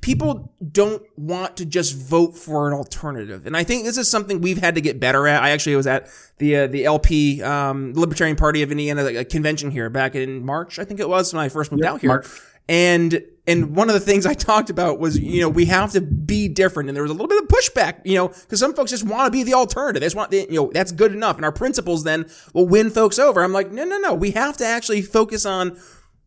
people 0.00 0.52
don't 0.72 1.02
want 1.16 1.56
to 1.58 1.64
just 1.64 1.96
vote 1.96 2.36
for 2.36 2.68
an 2.68 2.74
alternative. 2.74 3.46
And 3.46 3.56
I 3.56 3.64
think 3.64 3.84
this 3.84 3.98
is 3.98 4.10
something 4.10 4.40
we've 4.40 4.58
had 4.58 4.74
to 4.74 4.80
get 4.80 5.00
better 5.00 5.26
at. 5.26 5.42
I 5.42 5.50
actually 5.50 5.76
was 5.76 5.86
at 5.86 6.08
the 6.38 6.56
uh, 6.56 6.66
the 6.66 6.84
LP 6.84 7.42
um, 7.42 7.92
Libertarian 7.94 8.36
Party 8.36 8.62
of 8.62 8.70
Indiana 8.70 9.04
a 9.06 9.24
convention 9.24 9.70
here 9.70 9.90
back 9.90 10.14
in 10.14 10.44
March, 10.44 10.78
I 10.78 10.84
think 10.84 11.00
it 11.00 11.08
was 11.08 11.32
when 11.32 11.42
I 11.42 11.48
first 11.48 11.72
moved 11.72 11.84
out 11.84 12.00
here. 12.00 12.08
March. 12.08 12.26
And 12.68 13.22
and 13.46 13.74
one 13.74 13.88
of 13.88 13.94
the 13.94 14.00
things 14.00 14.26
I 14.26 14.34
talked 14.50 14.70
about 14.70 15.00
was, 15.00 15.18
you 15.18 15.40
know, 15.40 15.48
we 15.48 15.64
have 15.66 15.92
to 15.92 16.00
be 16.00 16.48
different. 16.48 16.88
And 16.88 16.96
there 16.96 17.02
was 17.02 17.10
a 17.10 17.14
little 17.14 17.28
bit 17.28 17.42
of 17.42 17.48
pushback, 17.48 18.00
you 18.04 18.14
know, 18.14 18.28
because 18.28 18.60
some 18.60 18.74
folks 18.74 18.90
just 18.90 19.04
want 19.04 19.26
to 19.26 19.30
be 19.30 19.42
the 19.42 19.54
alternative. 19.54 20.00
They 20.00 20.06
just 20.06 20.16
want, 20.16 20.30
the, 20.30 20.46
you 20.48 20.60
know, 20.60 20.70
that's 20.72 20.92
good 20.92 21.12
enough. 21.12 21.36
And 21.36 21.44
our 21.44 21.52
principles 21.52 22.04
then 22.04 22.30
will 22.54 22.68
win 22.68 22.90
folks 22.90 23.18
over. 23.18 23.42
I'm 23.42 23.52
like, 23.52 23.72
no, 23.72 23.84
no, 23.84 23.98
no. 23.98 24.14
We 24.14 24.30
have 24.32 24.56
to 24.58 24.66
actually 24.66 25.02
focus 25.02 25.44
on 25.44 25.78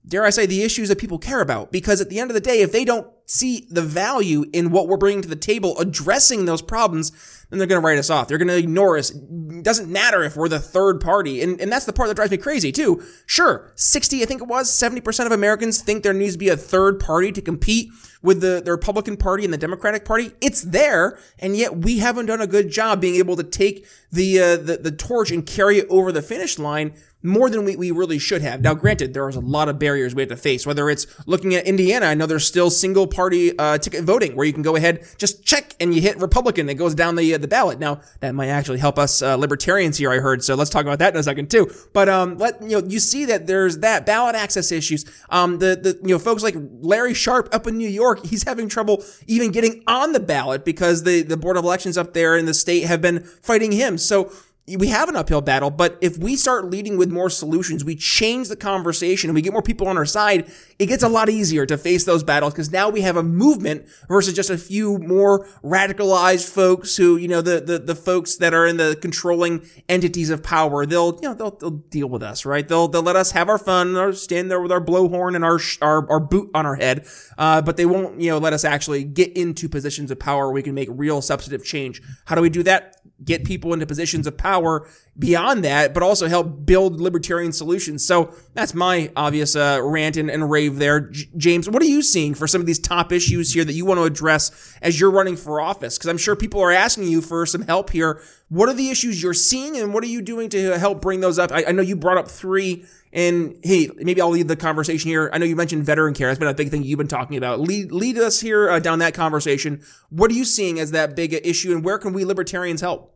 dare 0.08 0.26
I 0.26 0.30
say, 0.30 0.46
the 0.46 0.64
issues 0.64 0.90
that 0.90 0.98
people 0.98 1.18
care 1.18 1.42
about. 1.42 1.72
Because 1.72 2.02
at 2.02 2.10
the 2.10 2.20
end 2.20 2.30
of 2.30 2.36
the 2.36 2.42
day, 2.42 2.62
if 2.62 2.72
they 2.72 2.86
don't 2.86 3.08
see 3.26 3.68
the 3.70 3.82
value 3.82 4.46
in 4.52 4.70
what 4.70 4.88
we're 4.88 4.98
bringing 4.98 5.22
to 5.22 5.30
the 5.30 5.36
table, 5.36 5.78
addressing 5.80 6.46
those 6.46 6.62
problems, 6.62 7.12
then 7.50 7.58
they're 7.58 7.68
going 7.68 7.82
to 7.82 7.86
write 7.86 7.98
us 7.98 8.10
off. 8.10 8.28
They're 8.28 8.38
going 8.38 8.50
to 8.50 8.58
ignore 8.58 8.98
us. 8.98 9.12
It 9.12 9.64
doesn't 9.64 9.90
matter 9.90 10.24
if 10.24 10.36
we're 10.36 10.50
the 10.50 10.60
third 10.60 11.00
party. 11.00 11.42
And, 11.42 11.60
and 11.62 11.72
that's 11.72 11.86
the 11.86 11.94
part 11.94 12.10
that 12.10 12.16
drives 12.16 12.32
me 12.32 12.38
crazy 12.38 12.72
too. 12.72 13.02
Sure, 13.26 13.72
60, 13.76 14.22
I 14.22 14.26
think 14.26 14.42
it 14.42 14.48
was, 14.48 14.70
70% 14.72 15.26
of 15.26 15.32
Americans 15.32 15.82
think 15.82 16.04
there 16.04 16.14
needs 16.14 16.34
to 16.34 16.40
be 16.40 16.50
a 16.50 16.58
third 16.58 17.00
party 17.00 17.32
to 17.32 17.42
compete 17.42 17.90
with 18.22 18.42
the, 18.42 18.62
the 18.64 18.72
Republican 18.72 19.18
Party 19.18 19.44
and 19.44 19.54
the 19.54 19.58
Democratic 19.58 20.04
Party. 20.06 20.32
It's 20.42 20.62
there, 20.62 21.20
and 21.40 21.56
yet 21.56 21.78
we 21.78 22.00
haven't 22.00 22.26
done 22.26 22.42
a 22.42 22.48
good 22.48 22.72
job 22.72 23.02
being 23.02 23.16
able 23.16 23.36
to 23.36 23.44
take 23.44 23.86
the, 24.12 24.40
uh, 24.40 24.58
the, 24.58 24.78
the 24.78 24.92
torch 24.92 25.32
and 25.32 25.46
carry 25.46 25.78
it 25.78 25.88
over 25.90 26.12
the 26.12 26.22
finish 26.22 26.58
line 26.58 26.94
more 27.24 27.50
than 27.50 27.64
we, 27.64 27.76
we 27.76 27.92
really 27.92 28.20
should 28.20 28.42
have. 28.42 28.62
Now, 28.62 28.74
granted, 28.74 29.14
there 29.14 29.28
is 29.30 29.36
a 29.36 29.40
lot 29.40 29.70
of 29.70 29.80
barriers 29.80 30.14
we 30.14 30.22
have 30.22 30.30
to 30.30 30.36
face, 30.36 30.68
whether 30.68 30.90
it's 30.90 31.08
looking 31.26 31.56
at 31.56 31.66
Indiana. 31.66 32.08
I 32.08 32.14
know 32.14 32.26
there's 32.26 32.46
still 32.46 32.70
single 32.70 33.08
party 33.08 33.58
uh, 33.58 33.78
ticket 33.78 34.04
voting 34.04 34.36
where 34.36 34.46
you 34.46 34.54
can 34.54 34.62
go 34.62 34.76
ahead, 34.76 35.08
just 35.18 35.44
check 35.46 35.74
and 35.80 35.96
you 35.96 36.02
hit 36.02 36.18
Republican. 36.20 36.70
It 36.70 36.76
goes 36.76 36.94
down 36.94 37.16
the, 37.16 37.34
uh, 37.34 37.38
the 37.38 37.48
ballot. 37.48 37.80
Now, 37.80 38.02
that 38.20 38.36
might 38.36 38.50
actually 38.50 38.80
help 38.80 39.00
us 39.00 39.22
uh, 39.22 39.36
libertarians 39.38 39.98
here, 39.98 40.12
I 40.12 40.20
heard. 40.20 40.44
So 40.44 40.56
let's 40.56 40.70
talk 40.70 40.84
about 40.84 41.00
that 41.00 41.14
in 41.14 41.20
a 41.20 41.24
second 41.24 41.50
too. 41.50 41.72
But, 41.94 42.10
um, 42.10 42.38
let, 42.38 42.62
you 42.62 42.82
know, 42.82 42.88
you 42.88 43.00
see 43.00 43.26
that 43.26 43.48
there's 43.48 43.80
that 43.80 44.06
ballot 44.06 44.36
access 44.36 44.72
issues. 44.72 45.06
Um, 45.30 45.60
the, 45.60 45.76
the, 45.76 46.00
you 46.04 46.16
know, 46.16 46.20
folks 46.20 46.44
like 46.44 46.56
Larry 46.58 47.14
Sharpe 47.14 47.54
up 47.56 47.68
in 47.68 47.78
New 47.78 47.88
York, 47.88 48.26
he's 48.26 48.44
having 48.44 48.68
trouble 48.68 49.04
even 49.28 49.52
getting 49.52 49.84
on 49.88 50.12
the 50.12 50.20
ballot 50.20 50.66
because 50.66 51.04
the, 51.04 51.22
the 51.22 51.38
Board 51.38 51.56
of 51.56 51.64
Elections 51.64 51.98
up 51.98 52.14
there 52.14 52.36
in 52.36 52.46
the 52.46 52.54
state 52.54 52.84
have 52.84 53.02
been 53.02 53.24
fighting 53.24 53.72
him. 53.72 53.98
So, 53.98 54.32
we 54.66 54.88
have 54.88 55.10
an 55.10 55.18
uphill 55.18 55.42
battle, 55.42 55.70
but 55.70 55.98
if 56.00 56.18
we 56.18 56.38
start 56.38 56.70
leading 56.70 56.96
with 56.96 57.12
more 57.12 57.30
solutions, 57.30 57.84
we 57.84 57.98
change 57.98 58.48
the 58.48 58.56
conversation 58.56 59.30
and 59.30 59.36
we 59.36 59.42
get 59.42 59.52
more 59.52 59.62
people 59.62 59.90
on 59.90 59.98
our 59.98 60.06
side, 60.06 60.50
it 60.80 60.86
gets 60.86 61.04
a 61.04 61.10
lot 61.10 61.30
easier 61.30 61.66
to 61.66 61.78
face 61.78 62.06
those 62.06 62.24
battles 62.24 62.54
because 62.54 62.72
now 62.72 62.88
we 62.88 63.02
have 63.02 63.18
a 63.18 63.24
movement 63.24 63.86
versus 64.08 64.34
just 64.34 64.50
a 64.50 64.58
few 64.58 65.00
more 65.00 65.46
radicalized 65.66 66.50
folks 66.50 66.96
who, 66.96 67.18
you 67.18 67.28
know, 67.28 67.42
the, 67.42 67.60
the, 67.60 67.78
the 67.78 67.94
folks 67.94 68.38
that 68.38 68.54
are 68.54 68.66
in 68.66 68.78
the 68.78 68.98
controlling 69.02 69.68
entities 69.90 70.30
of 70.30 70.42
power, 70.42 70.86
they'll, 70.86 71.16
you 71.16 71.28
know, 71.28 71.34
they'll, 71.34 71.58
they'll 71.58 71.70
deal 71.70 72.08
with 72.08 72.24
us, 72.24 72.46
right? 72.46 72.66
They'll, 72.66 72.88
they'll 72.88 73.04
let 73.04 73.18
us 73.18 73.32
have 73.32 73.50
our 73.50 73.58
fun 73.58 73.98
or 73.98 74.14
stand 74.14 74.50
there 74.50 74.62
with 74.62 74.72
our 74.72 74.84
blowhorn 74.84 75.36
and 75.36 75.44
our, 75.44 75.60
our, 75.82 76.10
our 76.10 76.20
boot 76.22 76.50
on 76.54 76.66
our 76.66 76.76
head. 76.76 77.06
Uh, 77.38 77.62
but 77.62 77.76
they 77.76 77.86
won't, 77.86 78.22
you 78.22 78.30
know, 78.30 78.38
let 78.38 78.54
us 78.54 78.64
actually 78.64 79.04
get 79.04 79.36
into 79.36 79.68
positions 79.68 80.10
of 80.10 80.20
power 80.20 80.46
where 80.46 80.54
we 80.54 80.64
can 80.64 80.74
make 80.74 80.88
real 80.90 81.22
substantive 81.22 81.66
change. 81.66 82.02
How 82.24 82.36
do 82.36 82.42
we 82.42 82.50
do 82.50 82.64
that? 82.64 82.96
Get 83.24 83.44
people 83.44 83.74
into 83.74 83.86
positions 83.86 84.26
of 84.26 84.38
power 84.38 84.53
power 84.54 84.88
beyond 85.18 85.64
that, 85.64 85.94
but 85.94 86.02
also 86.02 86.28
help 86.28 86.66
build 86.66 87.00
libertarian 87.00 87.54
solutions. 87.54 88.06
So 88.06 88.16
that's 88.56 88.74
my 88.74 89.12
obvious 89.16 89.56
uh, 89.56 89.80
rant 89.96 90.18
and, 90.18 90.30
and 90.30 90.50
rave 90.50 90.74
there. 90.80 91.00
J- 91.02 91.30
James, 91.38 91.70
what 91.70 91.82
are 91.84 91.92
you 91.96 92.02
seeing 92.02 92.34
for 92.36 92.48
some 92.48 92.62
of 92.62 92.68
these 92.68 92.80
top 92.80 93.12
issues 93.12 93.54
here 93.54 93.66
that 93.66 93.74
you 93.74 93.86
want 93.86 94.00
to 94.00 94.06
address 94.06 94.52
as 94.82 95.00
you're 95.00 95.16
running 95.20 95.38
for 95.38 95.62
office? 95.62 95.98
Because 95.98 96.10
I'm 96.12 96.22
sure 96.26 96.36
people 96.36 96.62
are 96.62 96.72
asking 96.86 97.08
you 97.14 97.22
for 97.22 97.46
some 97.46 97.64
help 97.74 97.92
here. 97.92 98.22
What 98.50 98.70
are 98.70 98.76
the 98.76 98.90
issues 98.90 99.22
you're 99.22 99.34
seeing, 99.52 99.78
and 99.78 99.94
what 99.94 100.04
are 100.04 100.12
you 100.16 100.22
doing 100.22 100.50
to 100.50 100.78
help 100.80 101.02
bring 101.02 101.22
those 101.22 101.38
up? 101.40 101.52
I, 101.52 101.66
I 101.68 101.72
know 101.72 101.84
you 101.84 101.96
brought 101.96 102.18
up 102.18 102.28
three 102.28 102.86
And 103.14 103.60
hey, 103.62 103.90
maybe 103.98 104.22
I'll 104.22 104.32
lead 104.32 104.48
the 104.48 104.56
conversation 104.56 105.08
here. 105.08 105.30
I 105.32 105.38
know 105.38 105.46
you 105.46 105.56
mentioned 105.56 105.86
veteran 105.86 106.16
care. 106.16 106.28
That's 106.28 106.40
been 106.40 106.48
a 106.48 106.54
big 106.54 106.72
thing 106.72 106.82
you've 106.82 106.98
been 106.98 107.08
talking 107.08 107.38
about. 107.38 107.60
Lead, 107.60 107.92
lead 107.92 108.18
us 108.18 108.42
here 108.42 108.70
uh, 108.72 108.80
down 108.80 109.00
that 109.00 109.14
conversation. 109.14 109.84
What 110.10 110.32
are 110.32 110.34
you 110.34 110.46
seeing 110.46 110.80
as 110.80 110.92
that 110.92 111.16
big 111.16 111.34
issue 111.34 111.72
and 111.72 111.86
where 111.86 112.00
can 112.00 112.14
we 112.14 112.26
libertarians 112.26 112.82
help? 112.82 113.13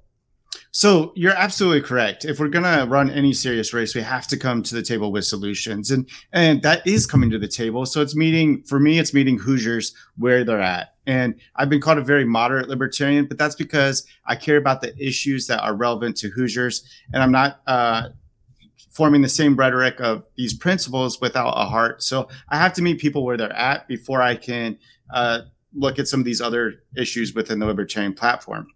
So 0.71 1.11
you're 1.15 1.33
absolutely 1.33 1.81
correct. 1.81 2.23
If 2.23 2.39
we're 2.39 2.49
gonna 2.49 2.85
run 2.85 3.09
any 3.09 3.33
serious 3.33 3.73
race, 3.73 3.95
we 3.95 4.01
have 4.01 4.27
to 4.27 4.37
come 4.37 4.61
to 4.61 4.75
the 4.75 4.83
table 4.83 5.11
with 5.11 5.25
solutions, 5.25 5.89
and 5.89 6.07
and 6.33 6.61
that 6.61 6.85
is 6.85 7.07
coming 7.07 7.31
to 7.31 7.39
the 7.39 7.47
table. 7.47 7.85
So 7.87 7.99
it's 7.99 8.15
meeting 8.15 8.61
for 8.61 8.79
me. 8.79 8.99
It's 8.99 9.11
meeting 9.11 9.39
Hoosiers 9.39 9.95
where 10.17 10.43
they're 10.43 10.61
at, 10.61 10.93
and 11.07 11.33
I've 11.55 11.69
been 11.69 11.81
called 11.81 11.97
a 11.97 12.03
very 12.03 12.25
moderate 12.25 12.69
libertarian, 12.69 13.25
but 13.25 13.39
that's 13.39 13.55
because 13.55 14.05
I 14.27 14.35
care 14.35 14.57
about 14.57 14.81
the 14.81 14.95
issues 15.03 15.47
that 15.47 15.61
are 15.61 15.73
relevant 15.73 16.15
to 16.17 16.29
Hoosiers, 16.29 16.83
and 17.11 17.23
I'm 17.23 17.31
not. 17.31 17.61
Uh, 17.65 18.09
forming 18.91 19.21
the 19.21 19.29
same 19.29 19.55
rhetoric 19.55 19.99
of 19.99 20.23
these 20.37 20.55
principles 20.55 21.21
without 21.21 21.51
a 21.51 21.65
heart. 21.65 22.01
So 22.01 22.29
I 22.49 22.57
have 22.57 22.73
to 22.73 22.81
meet 22.81 22.99
people 22.99 23.23
where 23.23 23.37
they're 23.37 23.53
at 23.53 23.87
before 23.87 24.23
I 24.23 24.35
can 24.35 24.79
uh, 25.13 25.41
look 25.75 25.99
at 25.99 26.07
some 26.07 26.19
of 26.19 26.25
these 26.25 26.41
other 26.41 26.81
issues 26.95 27.35
within 27.35 27.59
the 27.59 27.67
libertarian 27.67 28.15
platform 28.15 28.67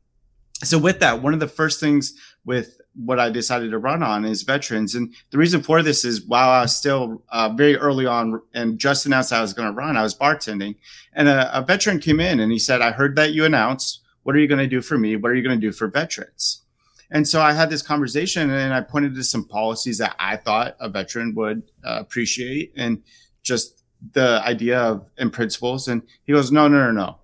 so 0.63 0.77
with 0.77 0.99
that 0.99 1.21
one 1.21 1.33
of 1.33 1.39
the 1.39 1.47
first 1.47 1.79
things 1.79 2.13
with 2.45 2.79
what 2.93 3.19
i 3.19 3.29
decided 3.29 3.71
to 3.71 3.77
run 3.77 4.03
on 4.03 4.25
is 4.25 4.43
veterans. 4.43 4.95
And 4.95 5.13
the 5.31 5.37
reason 5.37 5.61
for 5.61 5.81
this 5.81 6.03
is 6.05 6.25
while 6.25 6.49
i 6.49 6.61
was 6.61 6.75
still 6.75 7.23
uh, 7.29 7.49
very 7.49 7.77
early 7.77 8.05
on 8.05 8.41
and 8.53 8.77
just 8.77 9.05
announced 9.05 9.33
i 9.33 9.41
was 9.41 9.53
going 9.53 9.69
to 9.69 9.73
run 9.73 9.97
i 9.97 10.03
was 10.03 10.15
bartending 10.15 10.75
and 11.13 11.27
a, 11.27 11.57
a 11.57 11.61
veteran 11.61 11.99
came 11.99 12.19
in 12.19 12.39
and 12.39 12.51
he 12.51 12.59
said 12.59 12.81
i 12.81 12.91
heard 12.91 13.15
that 13.15 13.33
you 13.33 13.45
announced. 13.45 13.99
What 14.23 14.35
are 14.35 14.39
you 14.39 14.47
going 14.47 14.59
to 14.59 14.67
do 14.67 14.81
for 14.81 14.99
me? 14.99 15.15
What 15.15 15.31
are 15.31 15.35
you 15.35 15.41
going 15.41 15.59
to 15.59 15.67
do 15.67 15.71
for 15.71 15.87
veterans? 15.87 16.63
And 17.09 17.27
so 17.27 17.41
i 17.41 17.53
had 17.53 17.69
this 17.69 17.81
conversation 17.81 18.49
and 18.49 18.73
i 18.73 18.81
pointed 18.81 19.15
to 19.15 19.23
some 19.23 19.45
policies 19.45 19.97
that 19.97 20.15
i 20.19 20.35
thought 20.37 20.77
a 20.79 20.89
veteran 20.89 21.33
would 21.35 21.63
uh, 21.83 21.97
appreciate 21.99 22.73
and 22.75 23.03
just 23.43 23.81
the 24.13 24.41
idea 24.45 24.79
of 24.79 25.09
and 25.17 25.31
principles. 25.31 25.87
And 25.87 26.01
he 26.23 26.33
goes 26.33 26.51
no 26.51 26.67
no 26.67 26.77
no 26.85 26.91
no 26.91 27.20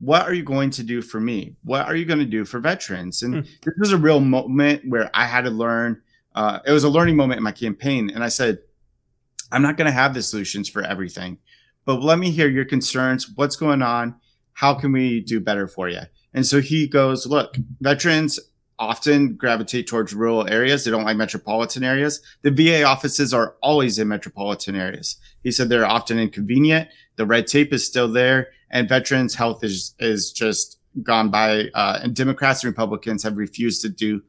what 0.00 0.22
are 0.22 0.34
you 0.34 0.42
going 0.42 0.70
to 0.70 0.82
do 0.82 1.00
for 1.02 1.20
me? 1.20 1.56
What 1.62 1.86
are 1.86 1.96
you 1.96 2.04
going 2.04 2.18
to 2.18 2.24
do 2.24 2.44
for 2.44 2.58
veterans? 2.58 3.22
And 3.22 3.34
mm. 3.34 3.48
this 3.64 3.74
was 3.78 3.92
a 3.92 3.98
real 3.98 4.20
moment 4.20 4.82
where 4.88 5.10
I 5.14 5.24
had 5.24 5.44
to 5.44 5.50
learn. 5.50 6.02
Uh, 6.34 6.58
it 6.66 6.72
was 6.72 6.84
a 6.84 6.88
learning 6.88 7.16
moment 7.16 7.38
in 7.38 7.44
my 7.44 7.52
campaign. 7.52 8.10
And 8.10 8.22
I 8.22 8.28
said, 8.28 8.58
I'm 9.52 9.62
not 9.62 9.76
going 9.76 9.86
to 9.86 9.92
have 9.92 10.14
the 10.14 10.22
solutions 10.22 10.68
for 10.68 10.82
everything, 10.82 11.38
but 11.84 12.02
let 12.02 12.18
me 12.18 12.30
hear 12.30 12.48
your 12.48 12.64
concerns. 12.64 13.30
What's 13.34 13.56
going 13.56 13.82
on? 13.82 14.16
How 14.52 14.74
can 14.74 14.92
we 14.92 15.20
do 15.20 15.40
better 15.40 15.68
for 15.68 15.88
you? 15.88 16.00
And 16.32 16.44
so 16.44 16.60
he 16.60 16.86
goes, 16.88 17.26
Look, 17.26 17.56
veterans 17.80 18.40
often 18.78 19.36
gravitate 19.36 19.86
towards 19.86 20.14
rural 20.14 20.48
areas. 20.48 20.84
They 20.84 20.90
don't 20.90 21.04
like 21.04 21.16
metropolitan 21.16 21.84
areas. 21.84 22.20
The 22.42 22.50
VA 22.50 22.82
offices 22.82 23.32
are 23.32 23.54
always 23.62 23.98
in 23.98 24.08
metropolitan 24.08 24.74
areas. 24.74 25.16
He 25.42 25.52
said 25.52 25.68
they're 25.68 25.86
often 25.86 26.18
inconvenient. 26.18 26.88
The 27.16 27.26
red 27.26 27.46
tape 27.46 27.72
is 27.72 27.86
still 27.86 28.08
there 28.08 28.48
and 28.74 28.88
veterans 28.88 29.34
health 29.34 29.64
is 29.64 29.94
is 29.98 30.32
just 30.32 30.78
gone 31.02 31.30
by 31.30 31.70
uh, 31.74 32.00
and 32.02 32.14
democrats 32.14 32.62
and 32.62 32.70
republicans 32.70 33.22
have 33.22 33.38
refused 33.38 33.80
to 33.80 33.88
do 33.88 34.22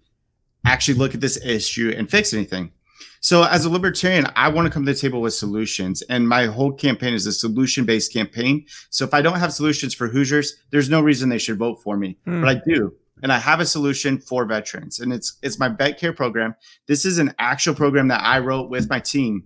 actually 0.66 0.98
look 0.98 1.14
at 1.14 1.20
this 1.20 1.44
issue 1.44 1.94
and 1.98 2.10
fix 2.10 2.34
anything 2.34 2.72
so 3.20 3.44
as 3.44 3.66
a 3.66 3.70
libertarian 3.70 4.26
i 4.38 4.48
want 4.48 4.66
to 4.66 4.72
come 4.72 4.86
to 4.86 4.94
the 4.94 4.98
table 4.98 5.20
with 5.20 5.34
solutions 5.34 6.02
and 6.04 6.30
my 6.30 6.46
whole 6.46 6.72
campaign 6.72 7.14
is 7.14 7.26
a 7.26 7.34
solution 7.34 7.84
based 7.84 8.14
campaign 8.14 8.66
so 8.90 9.04
if 9.04 9.14
i 9.14 9.22
don't 9.22 9.40
have 9.40 9.52
solutions 9.52 9.94
for 9.94 10.08
hoosiers 10.08 10.56
there's 10.72 10.90
no 10.90 11.02
reason 11.02 11.28
they 11.28 11.38
should 11.38 11.58
vote 11.58 11.82
for 11.84 11.98
me 11.98 12.18
mm. 12.26 12.42
but 12.42 12.50
i 12.50 12.62
do 12.66 12.94
and 13.24 13.32
I 13.32 13.40
have 13.40 13.60
a 13.60 13.66
solution 13.66 14.20
for 14.20 14.46
veterans, 14.46 15.00
and 15.00 15.14
it's 15.14 15.38
it's 15.42 15.58
my 15.58 15.70
vet 15.70 15.98
care 15.98 16.14
program. 16.14 16.54
This 16.88 17.06
is 17.06 17.18
an 17.18 17.34
actual 17.40 17.74
program 17.74 18.10
that 18.10 18.22
I 18.22 18.40
wrote 18.40 18.70
with 18.70 18.90
my 18.90 19.00
team 19.00 19.46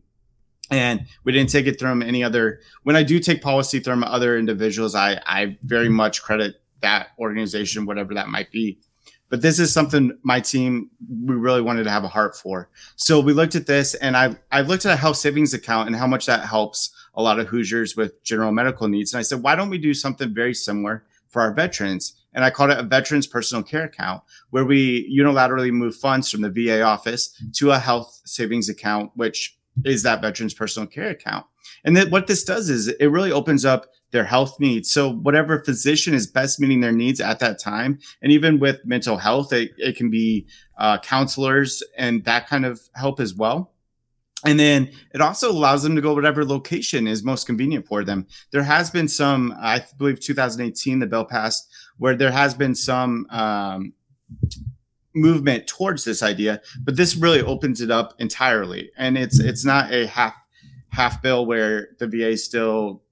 and 0.71 1.05
we 1.23 1.31
didn't 1.31 1.49
take 1.49 1.65
it 1.65 1.79
from 1.79 2.01
any 2.01 2.23
other 2.23 2.59
when 2.83 2.95
i 2.95 3.03
do 3.03 3.19
take 3.19 3.41
policy 3.41 3.79
from 3.79 4.03
other 4.03 4.37
individuals 4.37 4.95
i 4.95 5.19
i 5.25 5.57
very 5.63 5.87
mm-hmm. 5.87 5.95
much 5.95 6.21
credit 6.21 6.61
that 6.81 7.09
organization 7.19 7.85
whatever 7.85 8.13
that 8.13 8.29
might 8.29 8.51
be. 8.51 8.79
But 9.29 9.43
this 9.43 9.59
is 9.59 9.71
something 9.71 10.17
my 10.23 10.39
team 10.39 10.89
we 11.23 11.35
really 11.35 11.61
wanted 11.61 11.83
to 11.83 11.91
have 11.91 12.03
a 12.03 12.07
heart 12.07 12.35
for. 12.35 12.69
So 12.95 13.19
we 13.19 13.33
looked 13.33 13.55
at 13.55 13.67
this 13.67 13.93
and 13.95 14.17
i 14.17 14.35
i 14.51 14.61
looked 14.61 14.85
at 14.85 14.93
a 14.93 14.97
health 14.97 15.17
savings 15.17 15.53
account 15.53 15.87
and 15.87 15.95
how 15.95 16.07
much 16.07 16.25
that 16.25 16.47
helps 16.47 16.91
a 17.13 17.21
lot 17.21 17.39
of 17.39 17.47
hoosiers 17.47 17.95
with 17.95 18.23
general 18.23 18.51
medical 18.51 18.87
needs. 18.87 19.13
And 19.13 19.19
i 19.19 19.23
said 19.23 19.43
why 19.43 19.55
don't 19.55 19.69
we 19.69 19.77
do 19.77 19.93
something 19.93 20.33
very 20.33 20.53
similar 20.53 21.05
for 21.27 21.41
our 21.41 21.53
veterans? 21.53 22.15
And 22.33 22.45
I 22.45 22.51
called 22.51 22.69
it 22.71 22.79
a 22.79 22.83
veterans 22.83 23.27
personal 23.27 23.63
care 23.63 23.85
account 23.85 24.21
where 24.51 24.65
we 24.65 25.11
unilaterally 25.15 25.71
move 25.71 25.95
funds 25.95 26.29
from 26.29 26.41
the 26.41 26.49
VA 26.49 26.81
office 26.81 27.39
to 27.53 27.71
a 27.71 27.79
health 27.79 28.21
savings 28.23 28.69
account, 28.69 29.11
which 29.15 29.58
is 29.85 30.03
that 30.03 30.21
veteran's 30.21 30.53
personal 30.53 30.87
care 30.87 31.09
account. 31.09 31.45
And 31.83 31.95
then 31.95 32.09
what 32.09 32.27
this 32.27 32.43
does 32.43 32.69
is 32.69 32.87
it 32.87 33.07
really 33.07 33.31
opens 33.31 33.65
up 33.65 33.87
their 34.11 34.23
health 34.23 34.59
needs. 34.59 34.91
So 34.91 35.11
whatever 35.13 35.63
physician 35.63 36.13
is 36.13 36.27
best 36.27 36.59
meeting 36.59 36.81
their 36.81 36.91
needs 36.91 37.21
at 37.21 37.39
that 37.39 37.59
time, 37.59 37.99
and 38.21 38.31
even 38.31 38.59
with 38.59 38.83
mental 38.85 39.17
health, 39.17 39.53
it, 39.53 39.71
it 39.77 39.95
can 39.95 40.09
be 40.09 40.47
uh, 40.77 40.97
counselors 40.99 41.83
and 41.97 42.23
that 42.25 42.47
kind 42.47 42.65
of 42.65 42.81
help 42.95 43.19
as 43.19 43.33
well. 43.33 43.71
And 44.45 44.59
then 44.59 44.91
it 45.13 45.19
also 45.19 45.51
allows 45.51 45.83
them 45.83 45.95
to 45.95 46.01
go 46.01 46.13
whatever 46.13 46.45
location 46.45 47.07
is 47.07 47.23
most 47.23 47.45
convenient 47.45 47.85
for 47.85 48.05
them. 48.05 48.25
There 48.51 48.63
has 48.63 48.89
been 48.89 49.09
some, 49.09 49.53
I 49.59 49.83
believe 49.97 50.21
2018, 50.21 50.99
the 50.99 51.07
bill 51.07 51.25
passed, 51.25 51.69
where 51.97 52.15
there 52.15 52.31
has 52.31 52.53
been 52.53 52.73
some 52.73 53.27
um, 53.29 53.93
movement 55.15 55.67
towards 55.67 56.03
this 56.03 56.21
idea, 56.21 56.61
but 56.83 56.95
this 56.95 57.15
really 57.15 57.41
opens 57.41 57.81
it 57.81 57.91
up 57.91 58.13
entirely. 58.19 58.91
And 58.97 59.17
it's 59.17 59.39
mm-hmm. 59.39 59.49
it's 59.49 59.65
not 59.65 59.91
a 59.93 60.07
half 60.07 60.35
half 60.89 61.21
bill 61.21 61.45
where 61.45 61.89
the 61.99 62.07
VA 62.07 62.29
is 62.29 62.43
still 62.43 63.03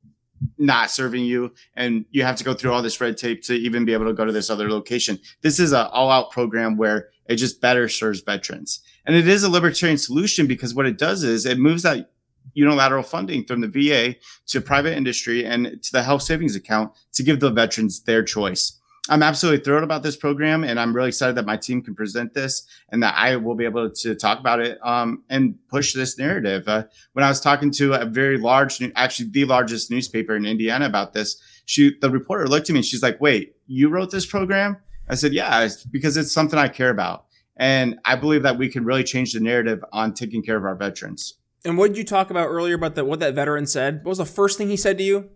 not 0.57 0.91
serving 0.91 1.25
you 1.25 1.51
and 1.75 2.05
you 2.11 2.23
have 2.23 2.35
to 2.35 2.43
go 2.43 2.53
through 2.53 2.71
all 2.71 2.81
this 2.83 3.01
red 3.01 3.17
tape 3.17 3.41
to 3.41 3.53
even 3.53 3.85
be 3.85 3.93
able 3.93 4.05
to 4.05 4.13
go 4.13 4.25
to 4.25 4.31
this 4.31 4.49
other 4.49 4.69
location. 4.69 5.19
This 5.41 5.59
is 5.59 5.73
an 5.73 5.87
all 5.91 6.11
out 6.11 6.31
program 6.31 6.77
where 6.77 7.09
it 7.27 7.37
just 7.37 7.59
better 7.59 7.87
serves 7.89 8.21
veterans. 8.21 8.81
And 9.05 9.15
it 9.15 9.27
is 9.27 9.43
a 9.43 9.49
libertarian 9.49 9.97
solution 9.97 10.47
because 10.47 10.75
what 10.75 10.85
it 10.85 10.97
does 10.97 11.23
is 11.23 11.45
it 11.45 11.57
moves 11.57 11.83
that 11.83 12.11
unilateral 12.53 13.03
funding 13.03 13.45
from 13.45 13.61
the 13.61 13.67
VA 13.67 14.15
to 14.47 14.61
private 14.61 14.95
industry 14.95 15.45
and 15.45 15.81
to 15.83 15.91
the 15.91 16.03
health 16.03 16.23
savings 16.23 16.55
account 16.55 16.91
to 17.13 17.23
give 17.23 17.39
the 17.39 17.51
veterans 17.51 18.03
their 18.03 18.23
choice. 18.23 18.79
I'm 19.09 19.23
absolutely 19.23 19.63
thrilled 19.63 19.83
about 19.83 20.03
this 20.03 20.17
program, 20.17 20.63
and 20.63 20.79
I'm 20.79 20.93
really 20.93 21.09
excited 21.09 21.35
that 21.35 21.45
my 21.45 21.57
team 21.57 21.81
can 21.81 21.95
present 21.95 22.33
this 22.33 22.67
and 22.89 23.01
that 23.03 23.15
I 23.17 23.35
will 23.37 23.55
be 23.55 23.65
able 23.65 23.89
to 23.89 24.15
talk 24.15 24.39
about 24.39 24.59
it 24.59 24.79
um, 24.83 25.23
and 25.29 25.55
push 25.69 25.93
this 25.93 26.17
narrative. 26.17 26.67
Uh, 26.67 26.83
when 27.13 27.23
I 27.23 27.29
was 27.29 27.39
talking 27.39 27.71
to 27.71 27.93
a 27.93 28.05
very 28.05 28.37
large, 28.37 28.81
actually 28.95 29.29
the 29.29 29.45
largest 29.45 29.89
newspaper 29.89 30.35
in 30.35 30.45
Indiana 30.45 30.85
about 30.85 31.13
this, 31.13 31.41
she, 31.65 31.97
the 31.99 32.09
reporter 32.09 32.47
looked 32.47 32.69
at 32.69 32.73
me 32.73 32.79
and 32.79 32.85
she's 32.85 33.03
like, 33.03 33.19
"Wait, 33.21 33.55
you 33.67 33.89
wrote 33.89 34.11
this 34.11 34.25
program?" 34.25 34.77
I 35.09 35.15
said, 35.15 35.33
"Yeah, 35.33 35.63
it's 35.63 35.83
because 35.83 36.17
it's 36.17 36.31
something 36.31 36.59
I 36.59 36.67
care 36.67 36.89
about, 36.89 37.25
and 37.55 37.99
I 38.05 38.15
believe 38.15 38.43
that 38.43 38.57
we 38.57 38.69
can 38.69 38.83
really 38.83 39.03
change 39.03 39.33
the 39.33 39.39
narrative 39.39 39.83
on 39.91 40.13
taking 40.13 40.43
care 40.43 40.57
of 40.57 40.65
our 40.65 40.75
veterans." 40.75 41.35
And 41.65 41.77
what 41.77 41.89
did 41.89 41.97
you 41.97 42.03
talk 42.03 42.29
about 42.29 42.47
earlier 42.47 42.75
about 42.75 42.95
that? 42.95 43.05
What 43.05 43.19
that 43.19 43.35
veteran 43.35 43.65
said? 43.65 44.03
What 44.03 44.09
was 44.09 44.17
the 44.19 44.25
first 44.25 44.57
thing 44.57 44.69
he 44.69 44.77
said 44.77 44.97
to 44.97 45.03
you? 45.03 45.29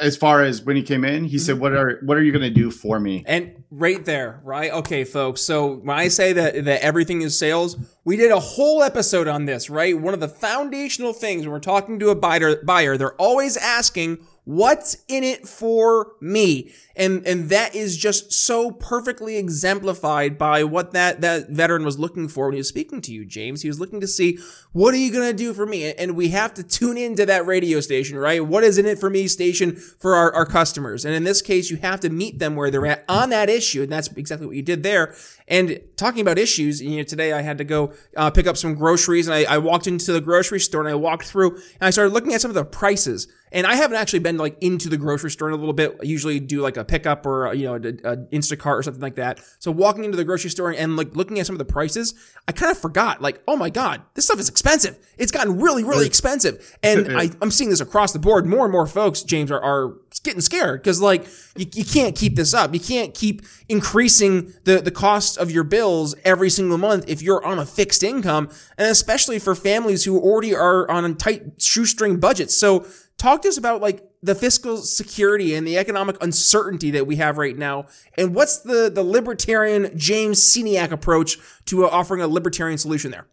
As 0.00 0.16
far 0.16 0.42
as 0.42 0.62
when 0.62 0.76
he 0.76 0.82
came 0.82 1.04
in, 1.04 1.24
he 1.24 1.36
mm-hmm. 1.36 1.44
said, 1.44 1.60
"What 1.60 1.72
are 1.72 2.00
what 2.02 2.16
are 2.16 2.22
you 2.22 2.32
going 2.32 2.42
to 2.42 2.50
do 2.50 2.70
for 2.70 2.98
me?" 2.98 3.24
And 3.26 3.62
right 3.70 4.04
there, 4.04 4.40
right? 4.42 4.72
Okay, 4.72 5.04
folks. 5.04 5.40
So 5.42 5.74
when 5.74 5.96
I 5.96 6.08
say 6.08 6.32
that 6.32 6.64
that 6.64 6.82
everything 6.82 7.22
is 7.22 7.38
sales, 7.38 7.76
we 8.04 8.16
did 8.16 8.32
a 8.32 8.40
whole 8.40 8.82
episode 8.82 9.28
on 9.28 9.44
this, 9.44 9.70
right? 9.70 9.98
One 9.98 10.14
of 10.14 10.20
the 10.20 10.28
foundational 10.28 11.12
things 11.12 11.42
when 11.42 11.52
we're 11.52 11.60
talking 11.60 11.98
to 12.00 12.10
a 12.10 12.14
buyer, 12.14 12.62
buyer, 12.64 12.96
they're 12.96 13.14
always 13.14 13.56
asking, 13.56 14.18
What's 14.44 14.96
in 15.06 15.22
it 15.22 15.46
for 15.46 16.12
me? 16.20 16.72
And, 16.96 17.26
and 17.26 17.50
that 17.50 17.74
is 17.74 17.96
just 17.96 18.32
so 18.32 18.70
perfectly 18.70 19.36
exemplified 19.36 20.38
by 20.38 20.64
what 20.64 20.92
that, 20.92 21.20
that 21.20 21.50
veteran 21.50 21.84
was 21.84 21.98
looking 21.98 22.26
for 22.26 22.46
when 22.46 22.54
he 22.54 22.58
was 22.58 22.68
speaking 22.68 23.00
to 23.02 23.12
you, 23.12 23.24
James. 23.24 23.62
He 23.62 23.68
was 23.68 23.78
looking 23.78 24.00
to 24.00 24.06
see, 24.06 24.38
what 24.72 24.92
are 24.94 24.98
you 24.98 25.12
to 25.12 25.32
do 25.32 25.54
for 25.54 25.66
me? 25.66 25.92
And 25.92 26.16
we 26.16 26.28
have 26.28 26.54
to 26.54 26.62
tune 26.62 26.96
into 26.96 27.26
that 27.26 27.46
radio 27.46 27.80
station, 27.80 28.18
right? 28.18 28.44
What 28.44 28.64
is 28.64 28.78
in 28.78 28.86
it 28.86 28.98
for 28.98 29.10
me 29.10 29.28
station 29.28 29.76
for 29.76 30.14
our, 30.14 30.32
our 30.34 30.46
customers? 30.46 31.04
And 31.04 31.14
in 31.14 31.24
this 31.24 31.42
case, 31.42 31.70
you 31.70 31.76
have 31.78 32.00
to 32.00 32.10
meet 32.10 32.38
them 32.38 32.56
where 32.56 32.70
they're 32.70 32.86
at 32.86 33.04
on 33.08 33.30
that 33.30 33.48
issue. 33.48 33.82
And 33.82 33.92
that's 33.92 34.08
exactly 34.08 34.46
what 34.46 34.56
you 34.56 34.62
did 34.62 34.82
there. 34.82 35.14
And 35.50 35.80
talking 35.96 36.20
about 36.20 36.38
issues, 36.38 36.80
you 36.80 36.96
know, 36.96 37.02
today 37.02 37.32
I 37.32 37.42
had 37.42 37.58
to 37.58 37.64
go 37.64 37.92
uh, 38.16 38.30
pick 38.30 38.46
up 38.46 38.56
some 38.56 38.74
groceries 38.76 39.26
and 39.26 39.34
I, 39.34 39.54
I 39.54 39.58
walked 39.58 39.88
into 39.88 40.12
the 40.12 40.20
grocery 40.20 40.60
store 40.60 40.80
and 40.80 40.88
I 40.88 40.94
walked 40.94 41.24
through 41.24 41.56
and 41.56 41.82
I 41.82 41.90
started 41.90 42.14
looking 42.14 42.32
at 42.32 42.40
some 42.40 42.52
of 42.52 42.54
the 42.54 42.64
prices. 42.64 43.26
And 43.52 43.66
I 43.66 43.74
haven't 43.74 43.96
actually 43.96 44.20
been 44.20 44.36
like 44.36 44.56
into 44.62 44.88
the 44.88 44.96
grocery 44.96 45.30
store 45.30 45.48
in 45.48 45.54
a 45.54 45.56
little 45.56 45.72
bit. 45.72 45.98
I 46.00 46.04
usually 46.04 46.38
do 46.38 46.60
like 46.60 46.76
a 46.76 46.84
pickup 46.84 47.26
or 47.26 47.52
you 47.52 47.64
know 47.64 47.74
a, 47.74 48.12
a 48.12 48.16
Instacart 48.28 48.78
or 48.78 48.82
something 48.84 49.02
like 49.02 49.16
that. 49.16 49.40
So 49.58 49.72
walking 49.72 50.04
into 50.04 50.16
the 50.16 50.24
grocery 50.24 50.50
store 50.50 50.70
and 50.70 50.96
like 50.96 51.16
looking 51.16 51.40
at 51.40 51.46
some 51.46 51.54
of 51.54 51.58
the 51.58 51.64
prices, 51.64 52.14
I 52.46 52.52
kind 52.52 52.70
of 52.70 52.78
forgot 52.78 53.20
like, 53.20 53.42
oh 53.48 53.56
my 53.56 53.68
god, 53.68 54.02
this 54.14 54.26
stuff 54.26 54.38
is 54.38 54.48
expensive. 54.48 54.98
It's 55.18 55.32
gotten 55.32 55.60
really 55.60 55.82
really 55.82 56.06
expensive. 56.06 56.78
And 56.82 57.16
I, 57.18 57.30
am 57.42 57.50
seeing 57.50 57.70
this 57.70 57.80
across 57.80 58.12
the 58.12 58.20
board. 58.20 58.46
More 58.46 58.64
and 58.64 58.72
more 58.72 58.86
folks, 58.86 59.22
James, 59.22 59.50
are, 59.50 59.60
are 59.60 59.96
getting 60.18 60.40
scared 60.40 60.82
because 60.82 61.00
like 61.00 61.26
you, 61.56 61.66
you 61.72 61.84
can't 61.84 62.16
keep 62.16 62.34
this 62.34 62.52
up. 62.52 62.74
You 62.74 62.80
can't 62.80 63.14
keep 63.14 63.42
increasing 63.68 64.52
the, 64.64 64.80
the 64.80 64.90
cost 64.90 65.38
of 65.38 65.50
your 65.50 65.62
bills 65.62 66.16
every 66.24 66.50
single 66.50 66.78
month 66.78 67.04
if 67.08 67.22
you're 67.22 67.44
on 67.44 67.58
a 67.58 67.66
fixed 67.66 68.02
income. 68.02 68.50
And 68.76 68.88
especially 68.88 69.38
for 69.38 69.54
families 69.54 70.04
who 70.04 70.18
already 70.18 70.54
are 70.54 70.90
on 70.90 71.04
a 71.04 71.14
tight 71.14 71.62
shoestring 71.62 72.18
budgets. 72.18 72.56
So 72.56 72.86
talk 73.16 73.42
to 73.42 73.48
us 73.48 73.56
about 73.56 73.80
like 73.80 74.04
the 74.22 74.34
fiscal 74.34 74.78
security 74.78 75.54
and 75.54 75.66
the 75.66 75.78
economic 75.78 76.22
uncertainty 76.22 76.90
that 76.90 77.06
we 77.06 77.16
have 77.16 77.38
right 77.38 77.56
now. 77.56 77.86
And 78.18 78.34
what's 78.34 78.58
the, 78.58 78.90
the 78.92 79.02
libertarian 79.02 79.96
James 79.96 80.40
Sceniak 80.40 80.90
approach 80.90 81.38
to 81.66 81.88
offering 81.88 82.20
a 82.20 82.28
libertarian 82.28 82.78
solution 82.78 83.10
there? 83.10 83.26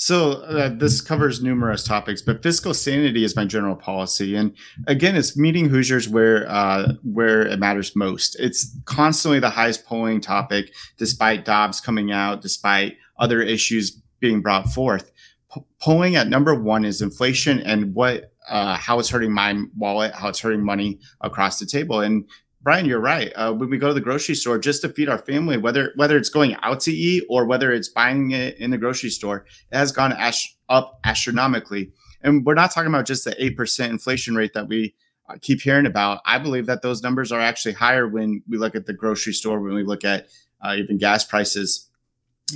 So 0.00 0.32
uh, 0.44 0.70
this 0.70 1.02
covers 1.02 1.42
numerous 1.42 1.84
topics, 1.84 2.22
but 2.22 2.42
fiscal 2.42 2.72
sanity 2.72 3.22
is 3.22 3.36
my 3.36 3.44
general 3.44 3.76
policy, 3.76 4.34
and 4.34 4.56
again, 4.86 5.14
it's 5.14 5.36
meeting 5.36 5.68
Hoosiers 5.68 6.08
where 6.08 6.50
uh, 6.50 6.94
where 7.02 7.42
it 7.42 7.58
matters 7.58 7.94
most. 7.94 8.34
It's 8.40 8.74
constantly 8.86 9.40
the 9.40 9.50
highest 9.50 9.84
polling 9.84 10.22
topic, 10.22 10.72
despite 10.96 11.44
Dobbs 11.44 11.82
coming 11.82 12.12
out, 12.12 12.40
despite 12.40 12.96
other 13.18 13.42
issues 13.42 14.00
being 14.20 14.40
brought 14.40 14.72
forth. 14.72 15.12
P- 15.52 15.60
polling 15.82 16.16
at 16.16 16.28
number 16.28 16.54
one 16.54 16.86
is 16.86 17.02
inflation 17.02 17.60
and 17.60 17.94
what 17.94 18.32
uh, 18.48 18.76
how 18.76 19.00
it's 19.00 19.10
hurting 19.10 19.32
my 19.32 19.64
wallet, 19.76 20.14
how 20.14 20.28
it's 20.28 20.40
hurting 20.40 20.64
money 20.64 20.98
across 21.20 21.58
the 21.58 21.66
table, 21.66 22.00
and 22.00 22.24
Brian, 22.62 22.84
you're 22.84 23.00
right. 23.00 23.32
Uh, 23.34 23.52
when 23.54 23.70
we 23.70 23.78
go 23.78 23.88
to 23.88 23.94
the 23.94 24.00
grocery 24.00 24.34
store 24.34 24.58
just 24.58 24.82
to 24.82 24.90
feed 24.90 25.08
our 25.08 25.18
family, 25.18 25.56
whether 25.56 25.92
whether 25.96 26.16
it's 26.16 26.28
going 26.28 26.56
out 26.62 26.80
to 26.80 26.92
eat 26.92 27.24
or 27.30 27.46
whether 27.46 27.72
it's 27.72 27.88
buying 27.88 28.32
it 28.32 28.58
in 28.58 28.70
the 28.70 28.76
grocery 28.76 29.08
store, 29.08 29.46
it 29.72 29.76
has 29.76 29.92
gone 29.92 30.12
ash- 30.12 30.56
up 30.68 31.00
astronomically. 31.04 31.92
And 32.22 32.44
we're 32.44 32.54
not 32.54 32.70
talking 32.70 32.88
about 32.88 33.06
just 33.06 33.24
the 33.24 33.42
eight 33.42 33.56
percent 33.56 33.92
inflation 33.92 34.34
rate 34.34 34.52
that 34.52 34.68
we 34.68 34.94
uh, 35.28 35.36
keep 35.40 35.62
hearing 35.62 35.86
about. 35.86 36.20
I 36.26 36.38
believe 36.38 36.66
that 36.66 36.82
those 36.82 37.02
numbers 37.02 37.32
are 37.32 37.40
actually 37.40 37.72
higher 37.72 38.06
when 38.06 38.42
we 38.46 38.58
look 38.58 38.74
at 38.74 38.84
the 38.84 38.92
grocery 38.92 39.32
store, 39.32 39.60
when 39.60 39.74
we 39.74 39.82
look 39.82 40.04
at 40.04 40.26
uh, 40.62 40.74
even 40.76 40.98
gas 40.98 41.24
prices. 41.24 41.88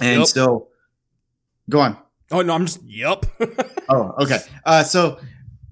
And 0.02 0.20
yep. 0.20 0.28
so, 0.28 0.68
go 1.70 1.80
on. 1.80 1.96
Oh 2.30 2.42
no, 2.42 2.54
I'm 2.54 2.66
just 2.66 2.82
yep. 2.82 3.24
oh, 3.88 4.12
okay. 4.18 4.40
Uh, 4.66 4.82
so 4.82 5.18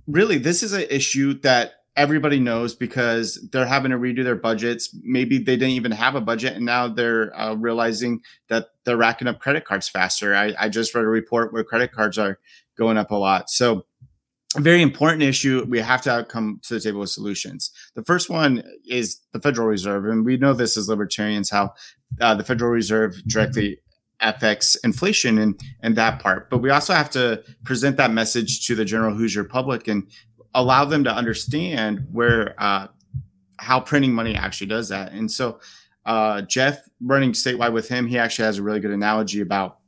really, 0.07 0.39
this 0.39 0.63
is 0.63 0.73
an 0.73 0.87
issue 0.89 1.35
that 1.41 1.82
everybody 1.97 2.41
knows 2.41 2.75
because 2.75 3.49
they're 3.53 3.67
having 3.67 3.91
to 3.91 3.99
redo 3.99 4.25
their 4.25 4.37
budgets. 4.37 4.97
Maybe 5.03 5.39
they 5.39 5.57
didn't 5.57 5.71
even 5.71 5.93
have 5.93 6.15
a 6.15 6.21
budget 6.21 6.55
and 6.55 6.65
now 6.65 6.89
they're 6.89 7.39
uh, 7.39 7.55
realizing 7.55 8.21
that 8.49 8.69
they're 8.85 8.97
racking 8.97 9.29
up 9.29 9.41
credit 9.41 9.65
cards 9.65 9.89
faster. 9.89 10.35
I, 10.35 10.55
I 10.59 10.69
just 10.69 10.95
read 10.95 11.05
a 11.05 11.09
report 11.09 11.53
where 11.53 11.65
credit 11.65 11.93
cards 11.93 12.19
are 12.19 12.39
going 12.79 12.97
up 12.97 13.11
a 13.11 13.17
lot. 13.17 13.51
So, 13.51 13.85
a 14.55 14.61
very 14.61 14.83
important 14.83 15.23
issue. 15.23 15.65
We 15.67 15.81
have 15.81 16.03
to 16.03 16.27
come 16.29 16.61
to 16.65 16.75
the 16.75 16.81
table 16.81 17.01
with 17.01 17.09
solutions. 17.09 17.71
The 17.95 18.05
first 18.05 18.29
one 18.29 18.63
is 18.87 19.21
the 19.33 19.41
Federal 19.41 19.67
Reserve. 19.67 20.05
And 20.05 20.27
we 20.27 20.37
know 20.37 20.53
this 20.53 20.77
as 20.77 20.91
libertarians 20.91 21.49
how 21.49 21.73
uh, 22.21 22.35
the 22.35 22.45
Federal 22.45 22.71
Reserve 22.71 23.17
directly 23.27 23.79
affects 24.23 24.77
inflation 24.77 25.39
and, 25.39 25.61
and 25.81 25.97
that 25.97 26.21
part. 26.21 26.49
But 26.49 26.59
we 26.59 26.71
also 26.71 26.95
have 26.95 27.11
to 27.11 27.43
present 27.65 27.97
that 27.97 28.13
message 28.13 28.67
to 28.67 28.75
the 28.75 28.85
general 28.85 29.15
Hoosier 29.15 29.45
public 29.45 29.89
and 29.89 30.07
allow 30.55 30.85
them 30.85 31.05
to 31.05 31.13
understand 31.13 32.07
where 32.13 32.55
uh, 32.59 32.89
how 33.59 33.81
printing 33.81 34.13
money 34.13 34.35
actually 34.35 34.67
does 34.67 34.89
that. 34.89 35.13
And 35.13 35.31
so 35.31 35.61
uh, 36.05 36.43
Jeff 36.43 36.89
running 37.01 37.33
statewide 37.33 37.73
with 37.73 37.89
him, 37.89 38.07
he 38.07 38.19
actually 38.19 38.47
has 38.47 38.59
a 38.59 38.63
really 38.63 38.81
good 38.81 38.91
analogy 38.91 39.41
about 39.41 39.79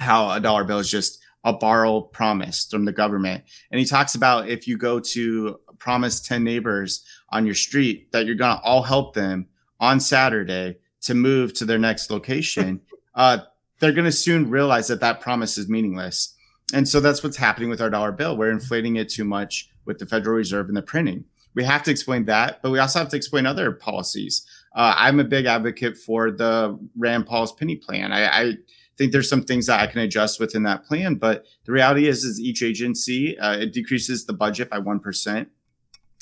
how 0.00 0.30
a 0.30 0.40
dollar 0.40 0.64
bill 0.64 0.78
is 0.78 0.90
just 0.90 1.22
a 1.44 1.52
borrowed 1.52 2.12
promise 2.12 2.66
from 2.70 2.84
the 2.84 2.92
government. 2.92 3.44
And 3.70 3.78
he 3.78 3.84
talks 3.84 4.14
about 4.14 4.48
if 4.48 4.66
you 4.66 4.76
go 4.76 5.00
to 5.00 5.60
promise 5.78 6.20
10 6.20 6.44
neighbors 6.44 7.04
on 7.30 7.44
your 7.44 7.54
street 7.54 8.12
that 8.12 8.26
you're 8.26 8.36
going 8.36 8.56
to 8.56 8.62
all 8.62 8.82
help 8.82 9.14
them 9.14 9.46
on 9.80 9.98
Saturday 9.98 10.78
to 11.02 11.14
move 11.14 11.52
to 11.54 11.64
their 11.64 11.78
next 11.78 12.10
location, 12.10 12.80
uh, 13.14 13.38
they're 13.80 13.92
going 13.92 14.04
to 14.04 14.12
soon 14.12 14.48
realize 14.48 14.86
that 14.88 15.00
that 15.00 15.20
promise 15.20 15.58
is 15.58 15.68
meaningless. 15.68 16.34
And 16.72 16.88
so 16.88 17.00
that's 17.00 17.22
what's 17.22 17.36
happening 17.36 17.68
with 17.68 17.80
our 17.80 17.90
dollar 17.90 18.12
bill. 18.12 18.36
We're 18.36 18.50
inflating 18.50 18.96
it 18.96 19.08
too 19.08 19.24
much 19.24 19.70
with 19.84 19.98
the 19.98 20.06
Federal 20.06 20.36
Reserve 20.36 20.68
and 20.68 20.76
the 20.76 20.82
printing. 20.82 21.24
We 21.54 21.64
have 21.64 21.82
to 21.84 21.90
explain 21.90 22.24
that, 22.26 22.62
but 22.62 22.70
we 22.70 22.78
also 22.78 22.98
have 22.98 23.08
to 23.10 23.16
explain 23.16 23.44
other 23.44 23.72
policies. 23.72 24.46
Uh, 24.74 24.94
I'm 24.96 25.20
a 25.20 25.24
big 25.24 25.44
advocate 25.44 25.98
for 25.98 26.30
the 26.30 26.78
Rand 26.96 27.26
Paul's 27.26 27.52
penny 27.52 27.76
plan. 27.76 28.12
I, 28.12 28.24
I, 28.26 28.52
think 28.98 29.10
there's 29.10 29.28
some 29.28 29.42
things 29.42 29.66
that 29.66 29.80
I 29.80 29.86
can 29.86 30.00
adjust 30.00 30.38
within 30.38 30.64
that 30.64 30.84
plan, 30.84 31.14
but 31.14 31.46
the 31.64 31.72
reality 31.72 32.08
is, 32.08 32.24
is 32.24 32.38
each 32.38 32.62
agency 32.62 33.38
uh, 33.38 33.56
it 33.56 33.72
decreases 33.72 34.26
the 34.26 34.34
budget 34.34 34.68
by 34.68 34.78
one 34.78 35.00
percent. 35.00 35.48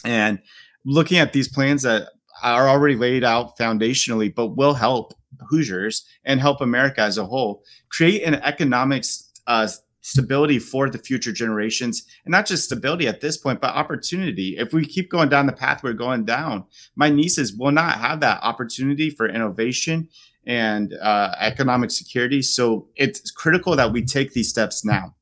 And 0.05 0.39
looking 0.85 1.19
at 1.19 1.33
these 1.33 1.49
plans 1.49 1.83
that 1.83 2.11
are 2.45 2.69
already 2.69 2.95
laid 2.95 3.25
out 3.25 3.59
foundationally, 3.59 4.33
but 4.33 4.57
will 4.57 4.75
help 4.75 5.15
Hoosiers 5.49 6.07
and 6.25 6.41
help 6.41 6.61
America 6.61 7.01
as 7.01 7.19
a 7.19 7.25
whole 7.25 7.65
create 7.89 8.23
an 8.23 8.35
economics 8.37 9.33
uh, 9.47 9.69
stability 10.01 10.59
for 10.59 10.89
the 10.89 10.99
future 10.99 11.33
generations 11.33 12.05
and 12.25 12.33
not 12.33 12.47
just 12.47 12.65
stability 12.65 13.07
at 13.07 13.21
this 13.21 13.37
point 13.37 13.61
but 13.61 13.75
opportunity. 13.75 14.57
If 14.59 14.73
we 14.73 14.85
keep 14.85 15.11
going 15.11 15.29
down 15.29 15.47
the 15.47 15.53
path 15.53 15.83
we're 15.83 15.93
going 15.93 16.25
down 16.25 16.65
my 16.97 17.11
nieces 17.11 17.55
will 17.55 17.73
not 17.73 17.99
have 17.99 18.21
that 18.21 18.41
opportunity 18.43 19.11
for 19.11 19.29
innovation 19.29 20.09
and 20.47 20.95
uh, 20.95 21.35
economic 21.39 21.91
security. 21.91 22.41
So 22.41 22.89
it's 22.97 23.31
critical 23.31 23.77
that 23.77 23.93
we 23.93 24.05
take 24.05 24.33
these 24.33 24.49
steps 24.49 24.85
now. 24.85 25.15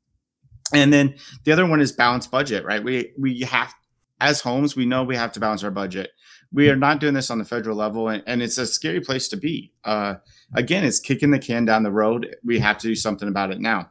And 0.73 0.93
then 0.93 1.17
the 1.45 1.53
other 1.53 1.67
one 1.67 1.81
is 1.81 1.93
balanced 1.93 2.31
budget 2.31 2.64
right? 2.64 2.83
We 2.83 3.12
we 3.19 3.41
have 3.41 3.75
as 4.21 4.41
homes 4.41 4.77
we 4.77 4.87
know 4.87 5.03
we 5.03 5.17
have 5.17 5.33
to 5.33 5.41
balance 5.41 5.64
our 5.64 5.71
budget. 5.71 6.11
We 6.51 6.71
are 6.71 6.77
not 6.77 7.01
doing 7.01 7.14
this 7.14 7.31
on 7.31 7.38
the 7.38 7.45
federal 7.45 7.77
level 7.77 8.09
and, 8.09 8.23
and 8.27 8.43
it's 8.43 8.59
a 8.59 8.67
scary 8.67 9.01
place 9.01 9.29
to 9.29 9.37
be. 9.37 9.73
Uh, 9.83 10.14
again 10.55 10.85
it's 10.85 11.01
kicking 11.01 11.33
the 11.33 11.38
can 11.41 11.64
down 11.64 11.83
the 11.83 11.91
road. 11.91 12.37
We 12.45 12.61
have 12.61 12.79
to 12.79 12.87
do 12.87 12.95
something 12.95 13.29
about 13.29 13.51
it 13.51 13.61
now 13.61 13.91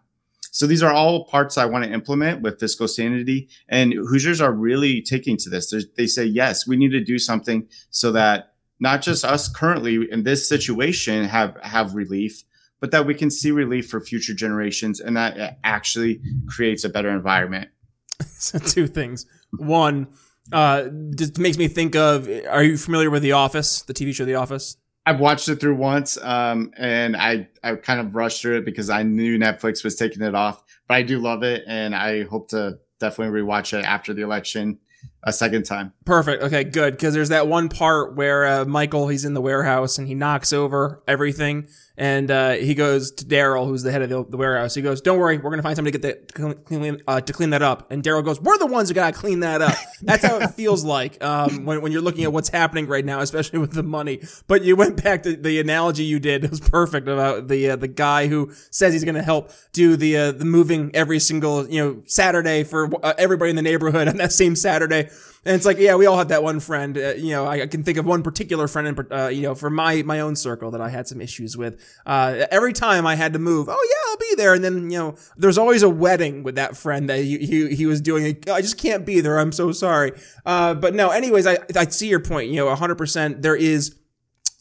so 0.58 0.66
these 0.66 0.82
are 0.82 0.92
all 0.92 1.26
parts 1.26 1.56
I 1.56 1.66
want 1.66 1.86
to 1.86 1.94
implement 1.94 2.42
with 2.42 2.60
fiscal 2.60 2.88
sanity. 2.88 3.48
And 3.70 3.94
Hoosiers 3.94 4.42
are 4.42 4.52
really 4.52 5.04
taking 5.04 5.38
to 5.38 5.52
this. 5.52 5.70
There's, 5.70 5.86
they 5.96 6.08
say, 6.08 6.24
yes, 6.26 6.66
we 6.66 6.78
need 6.78 6.90
to 6.94 7.04
do 7.04 7.20
something 7.20 7.68
so 7.92 8.12
that 8.14 8.54
not 8.80 9.04
just 9.04 9.24
us 9.24 9.48
currently 9.48 10.08
in 10.12 10.24
this 10.24 10.50
situation 10.50 11.26
have, 11.26 11.56
have 11.62 11.94
relief, 11.94 12.42
but 12.80 12.90
that 12.90 13.06
we 13.06 13.14
can 13.14 13.30
see 13.30 13.52
relief 13.52 13.88
for 13.88 14.02
future 14.02 14.34
generations 14.34 15.00
and 15.00 15.16
that 15.16 15.60
actually 15.64 16.22
creates 16.48 16.84
a 16.84 16.90
better 16.90 17.12
environment. 17.12 17.70
so 18.26 18.58
two 18.58 18.88
things. 18.88 19.28
One, 19.60 20.08
uh, 20.52 20.86
just 21.16 21.38
makes 21.38 21.60
me 21.60 21.68
think 21.68 21.96
of, 21.96 22.28
are 22.50 22.64
you 22.64 22.78
familiar 22.78 23.12
with 23.12 23.22
The 23.22 23.34
Office, 23.34 23.84
the 23.84 23.94
TV 23.94 24.12
show 24.12 24.26
The 24.26 24.34
Office? 24.34 24.76
I've 25.08 25.22
watched 25.22 25.48
it 25.48 25.62
through 25.62 25.76
once, 25.76 26.18
um, 26.22 26.74
and 26.76 27.16
I 27.16 27.48
I 27.64 27.76
kind 27.76 28.02
of 28.02 28.14
rushed 28.14 28.42
through 28.42 28.58
it 28.58 28.66
because 28.66 28.90
I 28.90 29.04
knew 29.04 29.40
Netflix 29.40 29.82
was 29.82 29.96
taking 29.96 30.22
it 30.22 30.36
off. 30.36 30.62
But 30.86 30.96
I 30.96 31.04
do 31.04 31.20
love 31.20 31.44
it, 31.44 31.64
and 31.66 31.96
I 31.96 32.26
hope 32.26 32.50
to 32.50 32.80
definitely 33.00 33.40
rewatch 33.40 33.72
it 33.78 33.86
after 33.86 34.14
the 34.14 34.24
election 34.24 34.80
a 35.24 35.34
second 35.34 35.64
time. 35.64 35.94
Perfect. 36.06 36.44
Okay, 36.44 36.64
good. 36.64 36.94
Because 36.94 37.14
there's 37.14 37.30
that 37.30 37.48
one 37.48 37.70
part 37.70 38.16
where 38.16 38.46
uh, 38.46 38.66
Michael 38.66 39.08
he's 39.08 39.26
in 39.26 39.34
the 39.34 39.42
warehouse 39.42 39.98
and 39.98 40.08
he 40.08 40.16
knocks 40.16 40.54
over 40.54 41.04
everything, 41.08 41.68
and 41.98 42.30
uh, 42.30 42.52
he 42.52 42.76
goes 42.76 43.12
to 43.12 43.26
Darryl, 43.26 43.66
who's 43.66 43.82
the 43.82 43.92
head 43.92 44.04
of 44.04 44.10
the, 44.10 44.24
the, 44.24 44.38
warehouse. 44.38 44.76
He 44.76 44.84
goes, 44.84 45.02
"Don't 45.02 45.18
worry, 45.18 45.38
we're 45.38 45.50
gonna 45.50 45.64
find 45.64 45.76
somebody 45.76 45.98
to 45.98 46.00
get 46.00 46.34
that 46.34 46.64
clean, 46.66 47.02
uh, 47.08 47.22
to 47.22 47.34
clean 47.34 47.50
that 47.50 47.64
up." 47.64 47.92
And 47.92 48.04
Darryl 48.04 48.24
goes, 48.24 48.40
"We're 48.40 48.58
the 48.60 48.68
ones 48.68 48.90
who 48.90 48.96
gotta 48.96 49.18
clean 49.18 49.40
that 49.40 49.62
up." 49.62 49.76
That's 50.02 50.24
how 50.24 50.38
it 50.38 50.52
feels 50.52 50.86
like 50.86 51.22
um, 51.24 51.66
when 51.66 51.82
when 51.82 51.92
you're 51.92 52.02
looking 52.02 52.24
at 52.24 52.32
what's 52.32 52.50
happening 52.50 52.86
right 52.86 53.04
now, 53.04 53.20
especially 53.22 53.60
with 53.60 53.74
the 53.74 53.84
money. 53.84 54.22
But 54.48 54.64
you 54.64 54.76
went 54.76 55.04
back 55.04 55.24
to 55.24 55.36
the 55.36 55.60
analogy 55.60 56.04
you 56.04 56.20
did; 56.20 56.44
it 56.44 56.52
was 56.52 56.60
perfect 56.60 57.08
about 57.08 57.48
the 57.48 57.72
uh, 57.72 57.76
the 57.76 57.88
guy 57.88 58.28
who 58.28 58.52
says 58.70 58.94
he's 58.94 59.04
gonna 59.04 59.24
help 59.24 59.52
do 59.74 59.98
the 59.98 60.16
uh, 60.18 60.32
the 60.34 60.46
moving 60.46 60.92
every 60.94 61.20
single 61.20 61.68
you 61.68 61.84
know 61.84 62.04
Saturday 62.06 62.64
for 62.64 62.94
uh, 63.04 63.14
everybody 63.18 63.50
in 63.50 63.56
the 63.56 63.62
neighborhood 63.64 64.08
on 64.08 64.18
that 64.18 64.32
same 64.32 64.56
Saturday. 64.56 65.07
And 65.46 65.56
it's 65.56 65.66
like, 65.66 65.78
yeah, 65.78 65.96
we 65.96 66.06
all 66.06 66.18
had 66.18 66.30
that 66.30 66.44
one 66.44 66.60
friend. 66.60 66.98
Uh, 66.98 67.14
you 67.14 67.32
know, 67.32 67.46
I, 67.46 67.62
I, 67.62 67.68
can 67.68 67.82
think 67.84 67.98
of 67.98 68.06
one 68.06 68.22
particular 68.22 68.68
friend, 68.68 68.88
in, 68.88 69.12
uh, 69.12 69.28
you 69.28 69.44
know, 69.44 69.56
for 69.56 69.70
my 69.70 70.04
my 70.04 70.20
own 70.20 70.36
circle 70.36 70.72
that 70.72 70.82
I 70.82 70.90
had 70.90 71.08
some 71.08 71.22
issues 71.22 71.56
with. 71.56 71.82
Uh, 72.06 72.46
every 72.52 72.74
time 72.74 73.08
I 73.08 73.16
had 73.16 73.32
to 73.34 73.40
move, 73.40 73.70
oh 73.70 73.90
yeah, 73.90 74.12
I'll 74.12 74.18
be 74.18 74.36
there. 74.36 74.54
And 74.54 74.64
then 74.64 74.92
you 74.92 74.98
know, 74.98 75.16
there's 75.38 75.58
always 75.58 75.84
a 75.84 75.90
wedding 75.90 76.44
with 76.44 76.56
that 76.56 76.76
friend 76.76 77.10
that 77.10 77.20
he 77.20 77.38
he, 77.38 77.74
he 77.74 77.86
was 77.86 78.02
doing. 78.02 78.44
I 78.52 78.62
just 78.62 78.78
can't 78.78 79.06
be 79.06 79.22
there. 79.22 79.40
I'm 79.40 79.54
so 79.54 79.72
sorry. 79.72 80.12
Uh, 80.46 80.74
but 80.74 80.94
no, 80.94 81.12
anyways, 81.12 81.48
I 81.48 81.60
I 81.76 81.86
see 81.86 82.10
your 82.10 82.20
point. 82.20 82.50
You 82.50 82.58
know, 82.58 82.66
100. 82.66 82.96
percent 82.96 83.42
There 83.42 83.56
is 83.56 83.96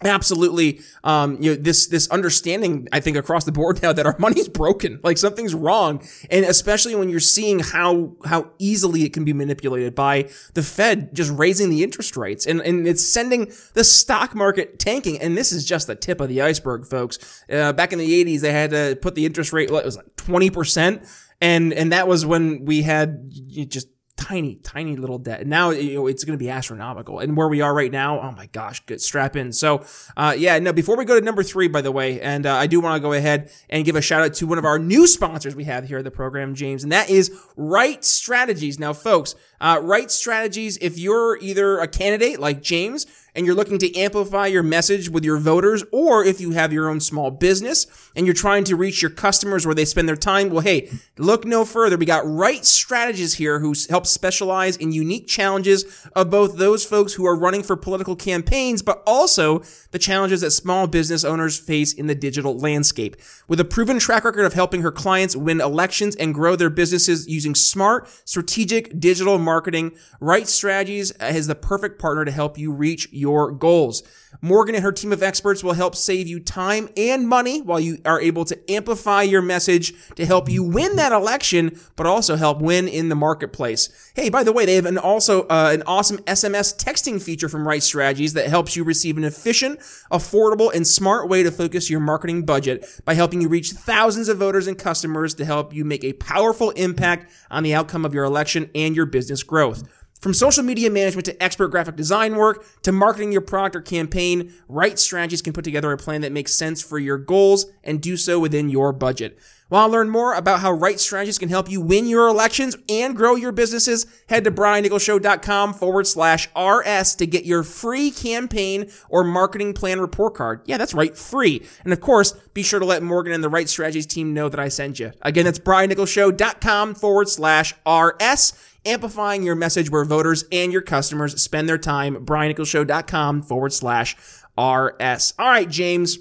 absolutely. 0.05 0.81
Um 1.05 1.41
you 1.41 1.51
know 1.51 1.63
this 1.63 1.87
this 1.87 2.09
understanding 2.11 2.87
i 2.93 3.01
think 3.01 3.17
across 3.17 3.45
the 3.45 3.53
board 3.53 3.83
now 3.87 3.93
that 3.93 4.07
our 4.07 4.17
money's 4.19 4.49
broken 4.49 5.01
like 5.03 5.19
something's 5.19 5.55
wrong. 5.55 6.07
And 6.31 6.45
especially 6.45 6.95
when 6.95 7.09
you're 7.09 7.21
seeing 7.21 7.61
how 7.61 8.17
how 8.25 8.51
easily 8.59 9.05
it 9.05 9.13
can 9.13 9.25
be 9.25 9.33
manipulated 9.33 9.95
by 9.95 10.29
the 10.55 10.63
fed 10.63 11.15
just 11.15 11.31
raising 11.33 11.71
the 11.71 11.83
interest 11.83 12.17
rates. 12.17 12.47
And 12.47 12.61
and 12.61 12.87
it's 12.87 13.07
sending 13.07 13.53
the 13.75 13.85
stock 13.85 14.35
market 14.35 14.79
tanking. 14.79 15.19
And 15.21 15.37
this 15.37 15.53
is 15.53 15.65
just 15.65 15.87
the 15.87 15.97
tip 15.97 16.21
of 16.21 16.29
the 16.29 16.43
iceberg 16.43 16.87
folks. 16.87 17.45
Uh, 17.51 17.73
back 17.73 17.93
in 17.93 17.99
the 17.99 18.25
80s 18.25 18.41
they 18.41 18.53
had 18.53 18.71
to 18.71 18.99
put 19.01 19.15
the 19.15 19.25
interest 19.25 19.53
rate 19.53 19.71
what 19.71 19.83
it 19.83 19.87
was 19.87 19.97
like 19.97 20.17
20% 20.17 21.07
and 21.41 21.73
and 21.73 21.93
that 21.93 22.09
was 22.09 22.25
when 22.25 22.65
we 22.65 22.83
had 22.83 23.31
just 23.69 23.89
tiny, 24.17 24.57
tiny 24.57 24.97
little 24.97 25.19
debt. 25.19 25.47
Now 25.47 25.71
you 25.71 25.95
know 25.95 26.07
it's 26.07 26.25
going 26.25 26.39
to 26.39 26.43
be 26.43 26.51
astronomical. 26.51 27.19
And 27.21 27.37
where 27.37 27.49
we 27.49 27.61
are 27.61 27.75
right 27.75 27.93
now, 27.93 28.21
oh 28.21 28.33
my 28.33 28.47
gosh, 28.47 28.85
good 28.87 29.01
strap 29.01 29.37
in. 29.37 29.53
So, 29.53 29.85
uh, 30.17 30.35
yeah, 30.37 30.59
no. 30.59 30.73
Before 30.73 30.97
we 30.97 31.05
go 31.05 31.19
to 31.19 31.25
number 31.25 31.43
three, 31.43 31.69
by 31.69 31.83
the 31.83 31.93
way, 31.93 32.21
and 32.21 32.47
uh, 32.47 32.55
I 32.55 32.67
do 32.67 32.81
want 32.81 32.97
to 32.97 33.01
go 33.01 33.13
ahead 33.13 33.51
and 33.69 33.85
give 33.85 33.97
a 33.97 34.01
shout 34.01 34.23
out 34.23 34.35
to 34.35 34.47
one 34.47 34.59
of 34.59 34.65
our 34.65 34.79
new 34.79 35.07
sponsors 35.07 35.55
we 35.55 35.65
have 35.65 35.85
here 35.85 35.99
at 35.99 36.05
the 36.05 36.11
program, 36.11 36.55
James, 36.55 36.83
and 36.83 36.93
that 36.93 37.11
is 37.11 37.31
Right 37.57 38.05
Strategies. 38.05 38.79
Now, 38.79 38.93
folks, 38.93 39.35
uh, 39.61 39.81
Right 39.83 40.11
Strategies. 40.11 40.79
If 40.79 40.99
you're 40.99 41.39
either 41.39 41.79
a 41.79 41.89
candidate 41.89 42.41
like 42.41 42.63
James 42.63 43.07
and 43.37 43.45
you're 43.45 43.55
looking 43.55 43.79
to 43.79 43.97
amplify 43.97 44.47
your 44.47 44.63
message 44.63 45.11
with 45.11 45.23
your 45.25 45.37
voters, 45.37 45.85
or 45.93 46.25
if 46.25 46.41
you 46.41 46.53
have 46.53 46.73
your 46.73 46.89
own 46.89 47.01
small 47.01 47.31
business 47.31 47.87
and 48.17 48.27
you're 48.27 48.35
trying 48.35 48.65
to 48.65 48.75
reach 48.75 49.03
your 49.03 49.11
customers 49.11 49.67
where 49.67 49.75
they 49.75 49.85
spend 49.85 50.09
their 50.09 50.17
time, 50.17 50.49
well, 50.49 50.63
hey, 50.63 50.91
look 51.19 51.45
no 51.45 51.65
further. 51.67 51.99
We 51.99 52.07
got 52.07 52.27
Right 52.27 52.65
Strategies 52.65 53.35
here 53.35 53.61
who 53.61 53.75
help 53.91 54.07
specialize 54.07 54.79
in 54.79 54.91
unique 54.91 55.27
challenges 55.27 56.09
of 56.17 56.31
both 56.31 56.57
those 56.57 56.85
folks 56.85 57.13
who 57.13 57.27
are 57.27 57.37
running 57.39 57.63
for 57.63 57.77
political 57.77 58.17
campaigns, 58.17 58.81
but 58.81 59.03
also 59.07 59.63
the 59.91 59.99
challenges 59.99 60.41
that 60.41 60.53
small 60.53 60.87
business 60.87 61.23
owners 61.23 61.59
face 61.59 61.93
in 61.93 62.07
the 62.07 62.15
digital 62.15 62.59
landscape. 62.59 63.17
With 63.49 63.61
a 63.61 63.65
proven 63.65 63.99
track 63.99 64.25
record 64.25 64.47
of 64.47 64.55
helping 64.55 64.81
her 64.81 64.91
clients 64.91 65.37
win 65.37 65.61
elections 65.61 66.17
and 66.17 66.33
grow 66.33 66.57
their 66.57 66.71
businesses 66.71 67.29
using 67.29 67.55
smart, 67.55 68.09
strategic 68.25 68.99
digital 68.99 69.39
marketing, 69.39 69.93
Right 70.21 70.49
Strategies 70.49 71.13
uh, 71.21 71.27
is 71.27 71.49
the 71.49 71.55
perfect 71.55 72.01
partner 72.01 72.25
to 72.25 72.31
help 72.31 72.57
you 72.57 72.73
reach 72.73 73.09
your 73.13 73.26
goals. 73.53 74.03
Morgan 74.41 74.75
and 74.75 74.85
her 74.85 74.93
team 74.93 75.13
of 75.13 75.23
experts 75.23 75.65
will 75.65 75.73
help 75.73 75.95
save 75.95 76.27
you 76.27 76.41
time 76.41 76.89
and 76.97 77.29
money 77.29 77.63
while 77.63 77.81
you 77.81 77.99
are 78.05 78.21
able 78.21 78.45
to 78.45 78.71
amplify 78.71 79.23
your 79.23 79.43
message 79.43 79.95
to 80.15 80.27
help 80.27 80.49
you 80.49 80.63
win 80.63 80.97
that 80.97 81.13
election, 81.13 81.79
but 81.97 82.07
also 82.07 82.37
help 82.37 82.61
win 82.61 82.89
in 82.89 83.09
the 83.09 83.15
marketplace. 83.15 83.89
Hey, 84.15 84.29
by 84.29 84.45
the 84.45 84.53
way, 84.53 84.67
they 84.67 84.75
have 84.75 84.87
an 84.87 84.99
also 84.99 85.43
uh, 85.45 85.71
an 85.73 85.83
awesome 85.87 86.19
SMS 86.19 86.77
texting 86.77 87.23
feature 87.23 87.49
from 87.49 87.67
Right 87.67 87.83
Strategies 87.83 88.35
that 88.35 88.49
helps 88.49 88.77
you 88.77 88.85
receive 88.85 89.17
an 89.17 89.25
efficient, 89.25 89.79
affordable, 90.11 90.73
and 90.75 90.87
smart 90.87 91.29
way 91.29 91.43
to 91.43 91.51
focus 91.51 91.91
your 91.91 92.01
marketing 92.01 92.45
budget 92.45 92.87
by 93.05 93.15
helping 93.15 93.41
you 93.41 93.49
reach 93.49 93.73
thousands 93.73 94.29
of 94.29 94.39
voters 94.39 94.67
and 94.67 94.79
customers 94.79 95.35
to 95.35 95.45
help 95.45 95.73
you 95.73 95.85
make 95.85 96.05
a 96.05 96.13
powerful 96.15 96.71
impact 96.71 97.31
on 97.51 97.63
the 97.63 97.75
outcome 97.75 98.05
of 98.05 98.15
your 98.15 98.25
election 98.25 98.71
and 98.75 98.95
your 98.95 99.07
business 99.07 99.43
growth. 99.43 99.83
From 100.21 100.33
social 100.33 100.63
media 100.63 100.91
management 100.91 101.27
to 101.27 101.43
expert 101.43 101.69
graphic 101.69 101.97
design 101.97 102.37
work 102.37 102.65
to 102.83 102.93
marketing 102.93 103.33
your 103.33 103.43
product 103.43 103.77
or 103.77 103.83
campaign, 103.83 104.53
Right 104.69 104.99
Strategies 104.99 105.43
can 105.43 105.53
put 105.53 105.65
together 105.65 105.93
a 105.93 105.97
plan 105.99 106.23
that 106.23 106.33
makes 106.33 106.55
sense 106.55 106.83
for 106.83 106.99
your 106.99 107.19
goals 107.19 107.67
and 107.85 108.01
do 108.01 108.17
so 108.17 108.39
within 108.41 108.71
your 108.71 108.93
budget. 108.93 109.39
Want 109.69 109.91
to 109.91 109.93
learn 109.93 110.11
more 110.11 110.33
about 110.35 110.61
how 110.61 110.71
Right 110.71 110.99
Strategies 111.01 111.39
can 111.39 111.49
help 111.49 111.69
you 111.69 111.81
win 111.81 112.07
your 112.07 112.29
elections 112.29 112.77
and 112.89 113.17
grow 113.17 113.35
your 113.35 113.51
businesses? 113.51 114.07
Head 114.29 114.45
to 114.45 114.53
briannicholsshow.com 114.53 115.75
forward 115.75 116.07
slash 116.07 116.49
RS 116.57 117.17
to 117.17 117.27
get 117.27 117.45
your 117.45 117.65
free 117.65 118.13
campaign 118.13 118.89
or 119.09 119.25
marketing 119.25 119.75
plan 119.75 119.99
report 119.99 120.35
card. 120.35 120.61
Yeah, 120.67 120.79
that's 120.79 120.95
right, 120.95 121.19
free. 121.19 121.67
And 121.83 121.93
of 121.93 122.01
course, 122.01 122.33
be 122.55 122.63
sure 122.63 122.79
to 122.79 122.87
let 122.87 123.03
Morgan 123.03 123.33
and 123.33 123.43
the 123.43 123.49
Right 123.49 123.69
Strategies 123.69 124.07
team 124.07 124.33
know 124.33 124.49
that 124.49 124.61
I 124.61 124.69
sent 124.69 125.01
you. 125.01 125.11
Again, 125.23 125.45
that's 125.45 125.59
briannicholsshow.com 125.59 126.95
forward 126.95 127.29
slash 127.29 127.75
RS 127.85 128.53
amplifying 128.87 129.43
your 129.43 129.55
message 129.55 129.91
where 129.91 130.05
voters 130.05 130.45
and 130.53 130.73
your 130.73 130.83
customers 130.83 131.41
spend 131.43 131.69
their 131.69 131.79
time. 131.79 132.25
BrianNicholsShow.com 132.25 133.43
forward 133.43 133.73
slash 133.73 134.17
RS. 134.59 135.35
All 135.39 135.51
right, 135.51 135.69
James, 135.69 136.19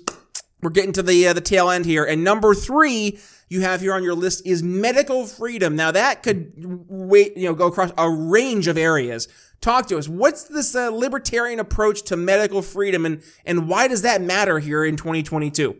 we're 0.62 0.72
getting 0.72 0.94
to 0.94 1.04
the 1.04 1.28
uh, 1.28 1.34
the 1.34 1.42
tail 1.42 1.70
end 1.70 1.86
here, 1.86 2.04
and 2.04 2.24
number 2.24 2.54
three 2.54 3.20
you 3.48 3.62
have 3.62 3.82
here 3.82 3.94
on 3.94 4.04
your 4.04 4.16
list 4.16 4.46
is 4.46 4.64
medical 4.64 5.26
freedom. 5.26 5.76
Now 5.76 5.92
that 5.92 6.24
could 6.24 6.54
wait, 6.58 7.38
you 7.38 7.46
know, 7.46 7.54
go 7.54 7.68
across 7.68 7.92
a 7.98 8.10
range 8.10 8.68
of 8.68 8.78
areas. 8.78 9.28
Talk 9.62 9.88
to 9.88 9.98
us. 9.98 10.10
What's 10.10 10.46
this 10.46 10.76
uh, 10.76 10.90
libertarian 10.90 11.60
approach 11.60 12.02
to 12.04 12.18
medical 12.18 12.62
freedom, 12.62 13.06
and 13.06 13.22
and 13.46 13.70
why 13.70 13.88
does 13.88 14.02
that 14.02 14.22
matter 14.22 14.60
here 14.60 14.84
in 14.84 14.98
2022? 14.98 15.76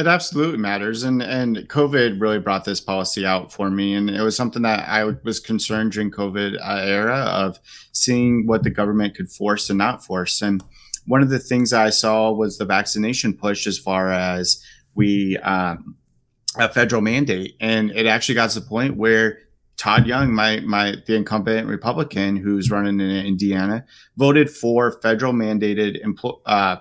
It 0.00 0.06
absolutely 0.06 0.56
matters, 0.56 1.02
and 1.02 1.22
and 1.22 1.58
COVID 1.68 2.22
really 2.22 2.38
brought 2.38 2.64
this 2.64 2.80
policy 2.80 3.26
out 3.26 3.52
for 3.52 3.68
me, 3.68 3.92
and 3.92 4.08
it 4.08 4.22
was 4.22 4.34
something 4.34 4.62
that 4.62 4.88
I 4.88 5.04
was 5.04 5.38
concerned 5.38 5.92
during 5.92 6.10
COVID 6.10 6.56
uh, 6.58 6.80
era 6.86 7.18
of 7.18 7.58
seeing 7.92 8.46
what 8.46 8.62
the 8.62 8.70
government 8.70 9.14
could 9.14 9.30
force 9.30 9.68
and 9.68 9.76
not 9.76 10.02
force. 10.02 10.40
And 10.40 10.64
one 11.06 11.20
of 11.20 11.28
the 11.28 11.38
things 11.38 11.74
I 11.74 11.90
saw 11.90 12.32
was 12.32 12.56
the 12.56 12.64
vaccination 12.64 13.34
push, 13.34 13.66
as 13.66 13.76
far 13.78 14.10
as 14.10 14.64
we 14.94 15.36
um, 15.38 15.96
a 16.58 16.70
federal 16.70 17.02
mandate, 17.02 17.56
and 17.60 17.90
it 17.90 18.06
actually 18.06 18.36
got 18.36 18.48
to 18.50 18.60
the 18.60 18.66
point 18.66 18.96
where 18.96 19.40
Todd 19.76 20.06
Young, 20.06 20.32
my 20.32 20.60
my 20.60 20.96
the 21.06 21.14
incumbent 21.14 21.68
Republican 21.68 22.36
who's 22.36 22.70
running 22.70 23.00
in 23.00 23.26
Indiana, 23.26 23.84
voted 24.16 24.48
for 24.48 24.98
federal 25.02 25.34
mandated 25.34 26.02
empl- 26.02 26.40
uh, 26.46 26.76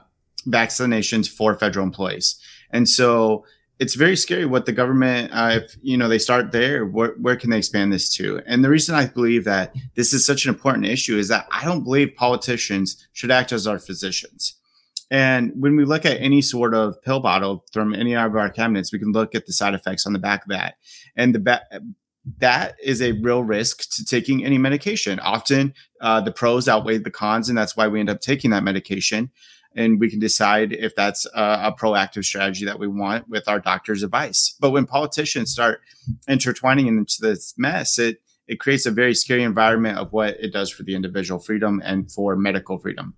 vaccinations 0.47 1.27
for 1.27 1.53
federal 1.55 1.85
employees. 1.85 2.39
And 2.71 2.87
so 2.87 3.45
it's 3.79 3.95
very 3.95 4.17
scary 4.17 4.45
what 4.45 4.65
the 4.65 4.73
government, 4.73 5.31
uh, 5.33 5.61
if 5.63 5.77
you 5.81 5.97
know 5.97 6.09
they 6.09 6.19
start 6.19 6.51
there, 6.51 6.85
where, 6.85 7.15
where 7.21 7.37
can 7.37 7.49
they 7.49 7.57
expand 7.57 7.93
this 7.93 8.13
to? 8.15 8.41
And 8.45 8.63
the 8.63 8.69
reason 8.69 8.93
I 8.93 9.07
believe 9.07 9.45
that 9.45 9.73
this 9.95 10.11
is 10.13 10.25
such 10.25 10.45
an 10.45 10.49
important 10.49 10.85
issue 10.85 11.17
is 11.17 11.29
that 11.29 11.47
I 11.51 11.63
don't 11.63 11.83
believe 11.83 12.15
politicians 12.15 13.07
should 13.13 13.31
act 13.31 13.51
as 13.53 13.65
our 13.65 13.79
physicians. 13.79 14.55
And 15.09 15.53
when 15.55 15.75
we 15.75 15.85
look 15.85 16.05
at 16.05 16.21
any 16.21 16.41
sort 16.41 16.73
of 16.73 17.01
pill 17.01 17.19
bottle 17.19 17.65
from 17.71 17.95
any 17.95 18.15
of 18.15 18.35
our 18.35 18.49
cabinets, 18.49 18.93
we 18.93 18.99
can 18.99 19.11
look 19.11 19.33
at 19.33 19.47
the 19.47 19.53
side 19.53 19.73
effects 19.73 20.05
on 20.05 20.13
the 20.13 20.19
back 20.19 20.43
of 20.43 20.49
that. 20.49 20.75
And 21.15 21.33
the 21.33 21.39
ba- 21.39 21.63
that 22.37 22.75
is 22.83 23.01
a 23.01 23.13
real 23.13 23.43
risk 23.43 23.89
to 23.95 24.05
taking 24.05 24.45
any 24.45 24.57
medication. 24.57 25.19
Often 25.19 25.73
uh, 26.01 26.21
the 26.21 26.31
pros 26.31 26.67
outweigh 26.67 26.99
the 26.99 27.09
cons, 27.09 27.49
and 27.49 27.57
that's 27.57 27.75
why 27.75 27.87
we 27.87 27.99
end 27.99 28.09
up 28.09 28.21
taking 28.21 28.51
that 28.51 28.63
medication 28.63 29.31
and 29.75 29.99
we 29.99 30.09
can 30.09 30.19
decide 30.19 30.73
if 30.73 30.95
that's 30.95 31.25
a, 31.27 31.41
a, 31.41 31.75
proactive 31.79 32.25
strategy 32.25 32.65
that 32.65 32.79
we 32.79 32.87
want 32.87 33.29
with 33.29 33.47
our 33.47 33.59
doctor's 33.59 34.03
advice. 34.03 34.55
But 34.59 34.71
when 34.71 34.85
politicians 34.85 35.51
start 35.51 35.81
intertwining 36.27 36.87
into 36.87 37.17
this 37.21 37.53
mess, 37.57 37.99
it 37.99 38.21
it 38.47 38.59
creates 38.59 38.87
a 38.87 38.91
very 38.91 39.13
scary 39.13 39.43
environment 39.43 39.99
of 39.99 40.11
what 40.11 40.35
it 40.39 40.51
does 40.51 40.71
for 40.71 40.81
the 40.81 40.95
individual 40.95 41.39
freedom 41.39 41.81
and 41.85 42.11
for 42.11 42.35
medical 42.35 42.79
freedom. 42.79 43.13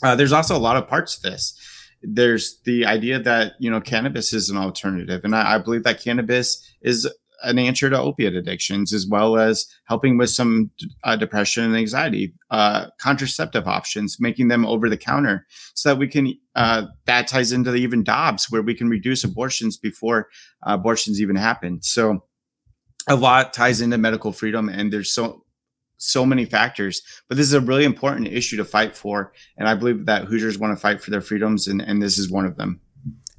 Uh, 0.00 0.14
there's 0.14 0.32
also 0.32 0.56
a 0.56 0.58
lot 0.58 0.76
of 0.76 0.86
parts 0.86 1.18
to 1.18 1.28
this. 1.28 1.58
There's 2.02 2.60
the 2.64 2.86
idea 2.86 3.18
that 3.18 3.54
you 3.58 3.70
know 3.70 3.80
cannabis 3.80 4.32
is 4.32 4.48
an 4.48 4.56
alternative, 4.56 5.22
and 5.24 5.34
I, 5.34 5.56
I 5.56 5.58
believe 5.58 5.82
that 5.82 6.02
cannabis 6.02 6.64
is 6.80 7.12
an 7.42 7.58
answer 7.58 7.90
to 7.90 7.98
opiate 7.98 8.34
addictions, 8.34 8.92
as 8.92 9.06
well 9.06 9.38
as 9.38 9.66
helping 9.84 10.18
with 10.18 10.30
some 10.30 10.70
uh, 11.04 11.16
depression 11.16 11.64
and 11.64 11.76
anxiety, 11.76 12.34
uh, 12.50 12.86
contraceptive 13.00 13.66
options, 13.66 14.18
making 14.20 14.48
them 14.48 14.66
over 14.66 14.88
the 14.88 14.96
counter, 14.96 15.46
so 15.74 15.90
that 15.90 15.98
we 15.98 16.08
can. 16.08 16.34
Uh, 16.54 16.86
that 17.06 17.28
ties 17.28 17.52
into 17.52 17.70
the, 17.70 17.78
even 17.78 18.02
Dobbs, 18.02 18.50
where 18.50 18.62
we 18.62 18.74
can 18.74 18.88
reduce 18.88 19.24
abortions 19.24 19.76
before 19.76 20.28
uh, 20.66 20.74
abortions 20.74 21.20
even 21.20 21.36
happen. 21.36 21.80
So, 21.82 22.24
a 23.08 23.16
lot 23.16 23.52
ties 23.52 23.80
into 23.80 23.98
medical 23.98 24.32
freedom, 24.32 24.68
and 24.68 24.92
there's 24.92 25.12
so 25.12 25.44
so 26.00 26.24
many 26.24 26.44
factors. 26.44 27.02
But 27.28 27.36
this 27.36 27.46
is 27.46 27.52
a 27.52 27.60
really 27.60 27.84
important 27.84 28.28
issue 28.28 28.56
to 28.56 28.64
fight 28.64 28.96
for, 28.96 29.32
and 29.56 29.68
I 29.68 29.74
believe 29.74 30.06
that 30.06 30.24
Hoosiers 30.24 30.58
want 30.58 30.76
to 30.76 30.80
fight 30.80 31.02
for 31.02 31.10
their 31.10 31.20
freedoms, 31.20 31.68
and, 31.68 31.80
and 31.80 32.02
this 32.02 32.18
is 32.18 32.30
one 32.30 32.46
of 32.46 32.56
them. 32.56 32.80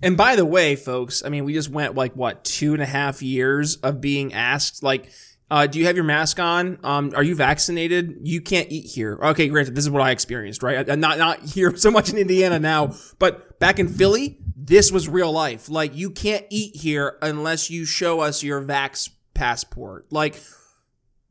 And 0.04 0.18
by 0.18 0.36
the 0.36 0.46
way, 0.46 0.76
folks, 0.76 1.24
I 1.24 1.30
mean, 1.30 1.46
we 1.46 1.54
just 1.54 1.70
went 1.70 1.96
like 1.96 2.14
what 2.14 2.44
two 2.44 2.74
and 2.74 2.82
a 2.82 2.86
half 2.86 3.22
years 3.22 3.76
of 3.78 4.02
being 4.02 4.34
asked, 4.34 4.84
like, 4.84 5.10
uh, 5.52 5.68
do 5.68 5.80
you 5.80 5.86
have 5.86 5.98
your 5.98 6.06
mask 6.06 6.40
on? 6.40 6.80
Um, 6.82 7.12
are 7.14 7.24
you 7.24 7.36
vaccinated? 7.36 8.20
You 8.24 8.40
can't 8.40 8.72
eat 8.72 8.86
here. 8.86 9.20
Okay, 9.22 9.50
granted, 9.50 9.76
this 9.76 9.84
is 9.84 9.90
what 9.90 10.02
I 10.02 10.12
experienced, 10.12 10.64
right? 10.64 10.90
I'm 10.90 11.02
not 11.02 11.18
not 11.18 11.40
here 11.44 11.76
so 11.76 11.92
much 11.92 12.10
in 12.10 12.18
Indiana 12.18 12.58
now, 12.58 12.96
but 13.20 13.60
back 13.60 13.78
in 13.78 13.90
Philly, 13.90 14.38
this 14.56 14.92
was 14.92 15.10
real 15.10 15.32
life. 15.32 15.70
Like, 15.70 15.96
you 15.96 16.10
can't 16.10 16.46
eat 16.50 16.78
here 16.78 17.18
unless 17.22 17.70
you 17.70 17.86
show 17.86 18.22
us 18.22 18.44
your 18.44 18.62
vax 18.64 19.10
passport. 19.34 20.06
Like, 20.10 20.42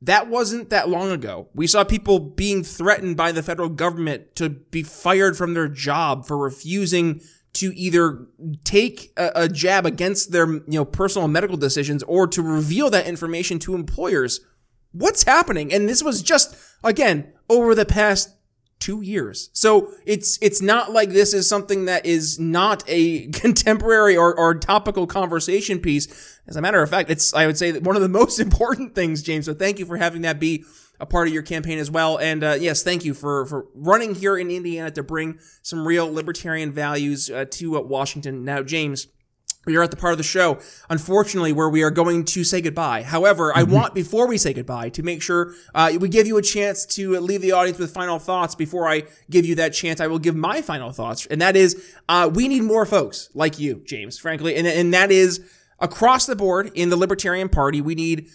that 0.03 0.29
wasn't 0.29 0.71
that 0.71 0.89
long 0.89 1.11
ago. 1.11 1.49
We 1.55 1.67
saw 1.67 1.85
people 1.85 2.19
being 2.19 2.63
threatened 2.63 3.17
by 3.17 3.33
the 3.33 3.43
federal 3.43 3.69
government 3.69 4.35
to 4.37 4.51
be 4.51 4.83
fired 4.83 5.37
from 5.37 5.55
their 5.55 5.69
job 5.69 6.27
for 6.27 6.37
refusing 6.37 7.21
to 7.53 7.75
either 7.75 8.27
take 8.65 9.13
a, 9.17 9.31
a, 9.35 9.49
jab 9.49 9.85
against 9.85 10.31
their 10.31 10.47
you 10.47 10.63
know 10.69 10.85
personal 10.85 11.29
medical 11.29 11.57
decisions 11.57 12.03
or 12.05 12.27
to 12.29 12.43
reveal 12.43 12.91
that 12.91 13.07
information 13.07 13.59
to 13.61 13.75
employers. 13.75 14.41
What's 14.93 15.25
happening? 15.25 15.73
And 15.73 15.89
this 15.89 16.03
was 16.03 16.23
just 16.23 16.57
again 16.85 17.33
over 17.49 17.75
the 17.75 17.87
past 17.87 18.31
two 18.81 19.03
years. 19.03 19.51
So 19.53 19.93
it's 20.07 20.39
it's 20.43 20.61
not 20.61 20.91
like 20.91 21.11
this 21.11 21.35
is 21.35 21.49
something 21.49 21.85
that 21.85 22.07
is 22.07 22.41
not 22.41 22.83
a 22.89 23.29
contemporary 23.33 24.17
or, 24.17 24.37
or 24.37 24.55
topical 24.55 25.07
conversation 25.07 25.79
piece. 25.79 26.39
As 26.49 26.57
a 26.57 26.63
matter 26.63 26.83
of 26.83 26.91
fact, 26.91 27.11
it's 27.11 27.33
I 27.33 27.47
would 27.47 27.59
say 27.59 27.79
one 27.79 27.95
of 27.95 28.03
the 28.03 28.09
most 28.21 28.41
important 28.41 28.95
things, 28.95 29.23
James. 29.23 29.45
So 29.45 29.55
thank 29.55 29.79
you 29.79 29.87
for 29.87 29.97
having 29.97 30.23
that 30.23 30.41
be 30.41 30.65
a 31.01 31.07
part 31.07 31.27
of 31.27 31.35
your 31.35 31.43
campaign 31.43 31.79
as 31.79 31.91
well. 31.91 32.19
And 32.19 32.45
uh, 32.45 32.57
yes, 32.61 32.83
thank 32.83 33.05
you 33.05 33.15
for 33.15 33.47
for 33.47 33.67
running 33.75 34.15
here 34.15 34.37
in 34.37 34.51
Indiana 34.51 34.91
to 34.93 35.03
bring 35.03 35.39
some 35.63 35.87
real 35.87 36.13
libertarian 36.13 36.71
values 36.71 37.31
uh, 37.31 37.47
to 37.53 37.79
uh, 37.79 37.81
Washington. 37.81 38.45
Now, 38.45 38.63
James, 38.63 39.09
we 39.67 39.77
are 39.77 39.83
at 39.83 39.91
the 39.91 39.97
part 39.97 40.13
of 40.13 40.19
the 40.19 40.25
show, 40.25 40.59
unfortunately, 40.89 41.53
where 41.53 41.69
we 41.69 41.83
are 41.83 41.91
going 41.91 42.25
to 42.25 42.45
say 42.45 42.63
goodbye. 42.63 43.03
However, 43.03 43.55
I 43.55 43.63
mm-hmm. 43.63 43.73
want, 43.73 43.95
before 43.95 44.27
we 44.27 44.39
say 44.39 44.55
goodbye, 44.55 44.89
to 44.91 45.03
make 45.03 45.21
sure 45.21 45.55
uh, 45.75 45.93
we 46.01 46.09
give 46.09 46.27
you 46.27 46.39
a 46.39 46.43
chance 46.43 46.87
to 46.97 47.21
leave 47.21 47.43
the 47.43 47.53
audience 47.53 47.79
with 47.79 47.93
final 47.93 48.19
thoughts. 48.19 48.55
Before 48.55 48.89
I 48.89 49.03
give 49.29 49.45
you 49.45 49.55
that 49.57 49.75
chance, 49.75 50.01
I 50.01 50.07
will 50.07 50.19
give 50.19 50.35
my 50.35 50.63
final 50.63 50.93
thoughts. 50.93 51.27
And 51.27 51.43
that 51.43 51.57
is, 51.57 51.95
uh, 52.09 52.31
we 52.33 52.49
need 52.49 52.63
more 52.63 52.87
folks 52.87 53.29
like 53.35 53.59
you, 53.59 53.83
James, 53.85 54.19
frankly. 54.19 54.57
And, 54.57 54.67
and 54.67 54.95
that 54.95 55.11
is 55.11 55.45
across 55.79 56.25
the 56.25 56.37
board 56.37 56.71
in 56.75 56.89
the 56.89 56.97
Libertarian 56.97 57.51
Party. 57.51 57.83
We 57.83 57.95
need 57.95 58.29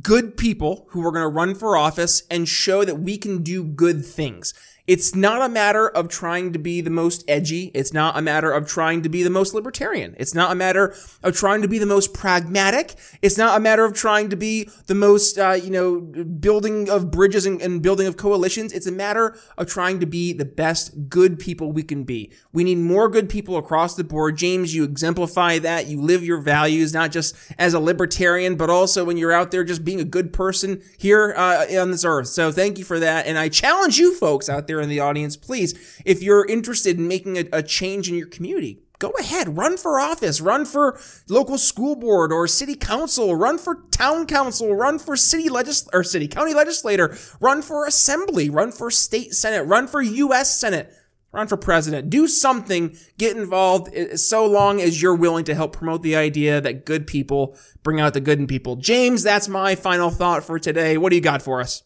good 0.00 0.36
people 0.36 0.86
who 0.90 1.06
are 1.06 1.12
going 1.12 1.24
to 1.24 1.28
run 1.28 1.54
for 1.54 1.76
office 1.76 2.22
and 2.30 2.48
show 2.48 2.84
that 2.84 3.00
we 3.00 3.18
can 3.18 3.42
do 3.42 3.62
good 3.62 4.04
things. 4.04 4.54
It's 4.86 5.14
not 5.14 5.42
a 5.42 5.48
matter 5.48 5.88
of 5.88 6.08
trying 6.08 6.52
to 6.54 6.58
be 6.58 6.80
the 6.80 6.90
most 6.90 7.24
edgy. 7.28 7.70
It's 7.72 7.92
not 7.92 8.18
a 8.18 8.22
matter 8.22 8.50
of 8.50 8.66
trying 8.66 9.02
to 9.02 9.08
be 9.08 9.22
the 9.22 9.30
most 9.30 9.54
libertarian. 9.54 10.16
It's 10.18 10.34
not 10.34 10.50
a 10.50 10.56
matter 10.56 10.96
of 11.22 11.36
trying 11.36 11.62
to 11.62 11.68
be 11.68 11.78
the 11.78 11.86
most 11.86 12.12
pragmatic. 12.12 12.96
It's 13.22 13.38
not 13.38 13.56
a 13.56 13.60
matter 13.60 13.84
of 13.84 13.94
trying 13.94 14.30
to 14.30 14.36
be 14.36 14.68
the 14.88 14.96
most, 14.96 15.38
uh, 15.38 15.52
you 15.52 15.70
know, 15.70 16.00
building 16.00 16.90
of 16.90 17.12
bridges 17.12 17.46
and, 17.46 17.62
and 17.62 17.80
building 17.80 18.08
of 18.08 18.16
coalitions. 18.16 18.72
It's 18.72 18.88
a 18.88 18.92
matter 18.92 19.36
of 19.56 19.68
trying 19.68 20.00
to 20.00 20.06
be 20.06 20.32
the 20.32 20.44
best 20.44 21.08
good 21.08 21.38
people 21.38 21.70
we 21.70 21.84
can 21.84 22.02
be. 22.02 22.32
We 22.52 22.64
need 22.64 22.78
more 22.78 23.08
good 23.08 23.28
people 23.28 23.56
across 23.56 23.94
the 23.94 24.02
board. 24.02 24.36
James, 24.36 24.74
you 24.74 24.82
exemplify 24.82 25.60
that. 25.60 25.86
You 25.86 26.00
live 26.02 26.24
your 26.24 26.40
values, 26.40 26.92
not 26.92 27.12
just 27.12 27.36
as 27.56 27.72
a 27.72 27.80
libertarian, 27.80 28.56
but 28.56 28.68
also 28.68 29.04
when 29.04 29.16
you're 29.16 29.32
out 29.32 29.52
there 29.52 29.62
just 29.62 29.84
being 29.84 30.00
a 30.00 30.04
good 30.04 30.32
person 30.32 30.82
here 30.98 31.34
uh, 31.36 31.66
on 31.80 31.92
this 31.92 32.04
earth. 32.04 32.26
So 32.26 32.50
thank 32.50 32.78
you 32.78 32.84
for 32.84 32.98
that. 32.98 33.26
And 33.26 33.38
I 33.38 33.48
challenge 33.48 33.98
you 33.98 34.14
folks 34.14 34.48
out 34.48 34.66
there 34.66 34.71
there 34.72 34.80
in 34.80 34.88
the 34.88 35.00
audience, 35.00 35.36
please, 35.36 36.00
if 36.04 36.22
you're 36.22 36.46
interested 36.46 36.98
in 36.98 37.06
making 37.06 37.36
a, 37.36 37.44
a 37.52 37.62
change 37.62 38.08
in 38.08 38.16
your 38.16 38.26
community, 38.26 38.80
go 38.98 39.10
ahead, 39.18 39.56
run 39.58 39.76
for 39.76 40.00
office, 40.00 40.40
run 40.40 40.64
for 40.64 40.98
local 41.28 41.58
school 41.58 41.94
board 41.94 42.32
or 42.32 42.46
city 42.48 42.74
council, 42.74 43.36
run 43.36 43.58
for 43.58 43.82
town 43.90 44.26
council, 44.26 44.74
run 44.74 44.98
for 44.98 45.14
city 45.14 45.50
legis 45.50 45.86
or 45.92 46.02
city 46.02 46.26
county 46.26 46.54
legislator, 46.54 47.14
run 47.38 47.60
for 47.60 47.86
assembly, 47.86 48.48
run 48.48 48.72
for 48.72 48.90
state 48.90 49.34
senate, 49.34 49.64
run 49.64 49.86
for 49.86 50.00
U.S. 50.00 50.58
Senate, 50.58 50.90
run 51.32 51.46
for 51.46 51.58
president. 51.58 52.08
Do 52.08 52.26
something, 52.26 52.96
get 53.18 53.36
involved 53.36 53.92
eh, 53.92 54.16
so 54.16 54.46
long 54.46 54.80
as 54.80 55.02
you're 55.02 55.14
willing 55.14 55.44
to 55.44 55.54
help 55.54 55.74
promote 55.74 56.02
the 56.02 56.16
idea 56.16 56.62
that 56.62 56.86
good 56.86 57.06
people 57.06 57.58
bring 57.82 58.00
out 58.00 58.14
the 58.14 58.20
good 58.20 58.38
in 58.38 58.46
people. 58.46 58.76
James, 58.76 59.22
that's 59.22 59.48
my 59.48 59.74
final 59.74 60.08
thought 60.08 60.44
for 60.44 60.58
today. 60.58 60.96
What 60.96 61.10
do 61.10 61.16
you 61.16 61.22
got 61.22 61.42
for 61.42 61.60
us? 61.60 61.82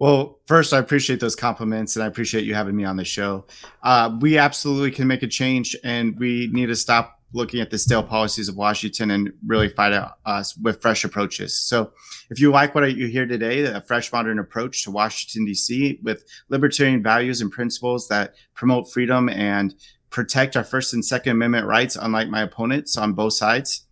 Well, 0.00 0.40
first, 0.46 0.72
I 0.72 0.78
appreciate 0.78 1.20
those 1.20 1.36
compliments 1.36 1.94
and 1.94 2.02
I 2.02 2.06
appreciate 2.06 2.44
you 2.44 2.54
having 2.54 2.74
me 2.74 2.84
on 2.84 2.96
the 2.96 3.04
show. 3.04 3.44
Uh, 3.82 4.16
we 4.18 4.38
absolutely 4.38 4.92
can 4.92 5.06
make 5.06 5.22
a 5.22 5.28
change 5.28 5.76
and 5.84 6.18
we 6.18 6.48
need 6.52 6.66
to 6.66 6.74
stop 6.74 7.20
looking 7.34 7.60
at 7.60 7.70
the 7.70 7.76
stale 7.76 8.02
policies 8.02 8.48
of 8.48 8.56
Washington 8.56 9.10
and 9.10 9.30
really 9.46 9.68
fight 9.68 9.92
us 10.24 10.56
with 10.56 10.80
fresh 10.80 11.04
approaches. 11.04 11.56
So, 11.56 11.92
if 12.30 12.40
you 12.40 12.50
like 12.50 12.74
what 12.74 12.96
you 12.96 13.08
hear 13.08 13.26
today, 13.26 13.62
a 13.62 13.82
fresh 13.82 14.10
modern 14.10 14.38
approach 14.38 14.84
to 14.84 14.90
Washington, 14.90 15.44
D.C., 15.44 16.00
with 16.02 16.24
libertarian 16.48 17.02
values 17.02 17.40
and 17.40 17.52
principles 17.52 18.08
that 18.08 18.34
promote 18.54 18.90
freedom 18.90 19.28
and 19.28 19.74
protect 20.08 20.56
our 20.56 20.64
First 20.64 20.94
and 20.94 21.04
Second 21.04 21.32
Amendment 21.32 21.66
rights, 21.66 21.94
unlike 21.94 22.28
my 22.28 22.42
opponents 22.42 22.96
on 22.96 23.12
both 23.12 23.34
sides, 23.34 23.86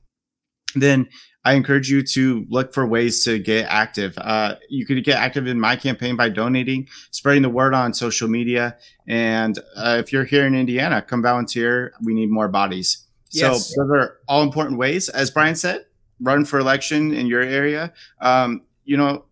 then 0.74 1.08
I 1.44 1.54
encourage 1.54 1.90
you 1.90 2.02
to 2.02 2.46
look 2.48 2.74
for 2.74 2.86
ways 2.86 3.24
to 3.24 3.38
get 3.38 3.66
active. 3.68 4.18
Uh, 4.18 4.56
you 4.68 4.84
could 4.84 5.02
get 5.04 5.16
active 5.16 5.46
in 5.46 5.58
my 5.58 5.76
campaign 5.76 6.16
by 6.16 6.28
donating, 6.28 6.88
spreading 7.10 7.42
the 7.42 7.48
word 7.48 7.74
on 7.74 7.94
social 7.94 8.28
media. 8.28 8.76
And 9.06 9.58
uh, 9.76 9.96
if 9.98 10.12
you're 10.12 10.24
here 10.24 10.46
in 10.46 10.54
Indiana, 10.54 11.00
come 11.00 11.22
volunteer. 11.22 11.92
We 12.02 12.12
need 12.12 12.30
more 12.30 12.48
bodies. 12.48 13.06
Yes. 13.30 13.74
So 13.74 13.82
those 13.82 13.90
are 13.90 14.18
all 14.26 14.42
important 14.42 14.78
ways. 14.78 15.08
As 15.08 15.30
Brian 15.30 15.54
said, 15.54 15.86
run 16.20 16.44
for 16.44 16.58
election 16.58 17.14
in 17.14 17.26
your 17.26 17.42
area. 17.42 17.92
Um, 18.20 18.62
you 18.84 18.96
know, 18.96 19.24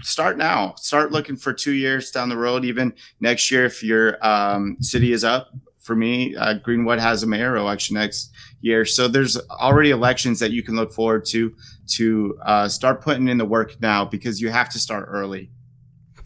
start 0.00 0.38
now. 0.38 0.74
Start 0.76 1.12
looking 1.12 1.36
for 1.36 1.52
two 1.52 1.72
years 1.72 2.10
down 2.10 2.28
the 2.28 2.36
road, 2.36 2.64
even 2.64 2.94
next 3.20 3.50
year 3.50 3.66
if 3.66 3.82
your 3.82 4.24
um, 4.26 4.76
city 4.80 5.12
is 5.12 5.22
up 5.22 5.52
for 5.82 5.96
me, 5.96 6.34
uh, 6.36 6.54
Greenwood 6.54 7.00
has 7.00 7.22
a 7.22 7.26
mayor 7.26 7.56
election 7.56 7.94
next 7.94 8.30
year. 8.60 8.84
So 8.84 9.08
there's 9.08 9.36
already 9.50 9.90
elections 9.90 10.38
that 10.38 10.52
you 10.52 10.62
can 10.62 10.76
look 10.76 10.92
forward 10.92 11.24
to 11.26 11.54
to 11.88 12.38
uh, 12.42 12.68
start 12.68 13.02
putting 13.02 13.28
in 13.28 13.38
the 13.38 13.44
work 13.44 13.80
now 13.80 14.04
because 14.04 14.40
you 14.40 14.50
have 14.50 14.68
to 14.70 14.78
start 14.78 15.06
early. 15.10 15.50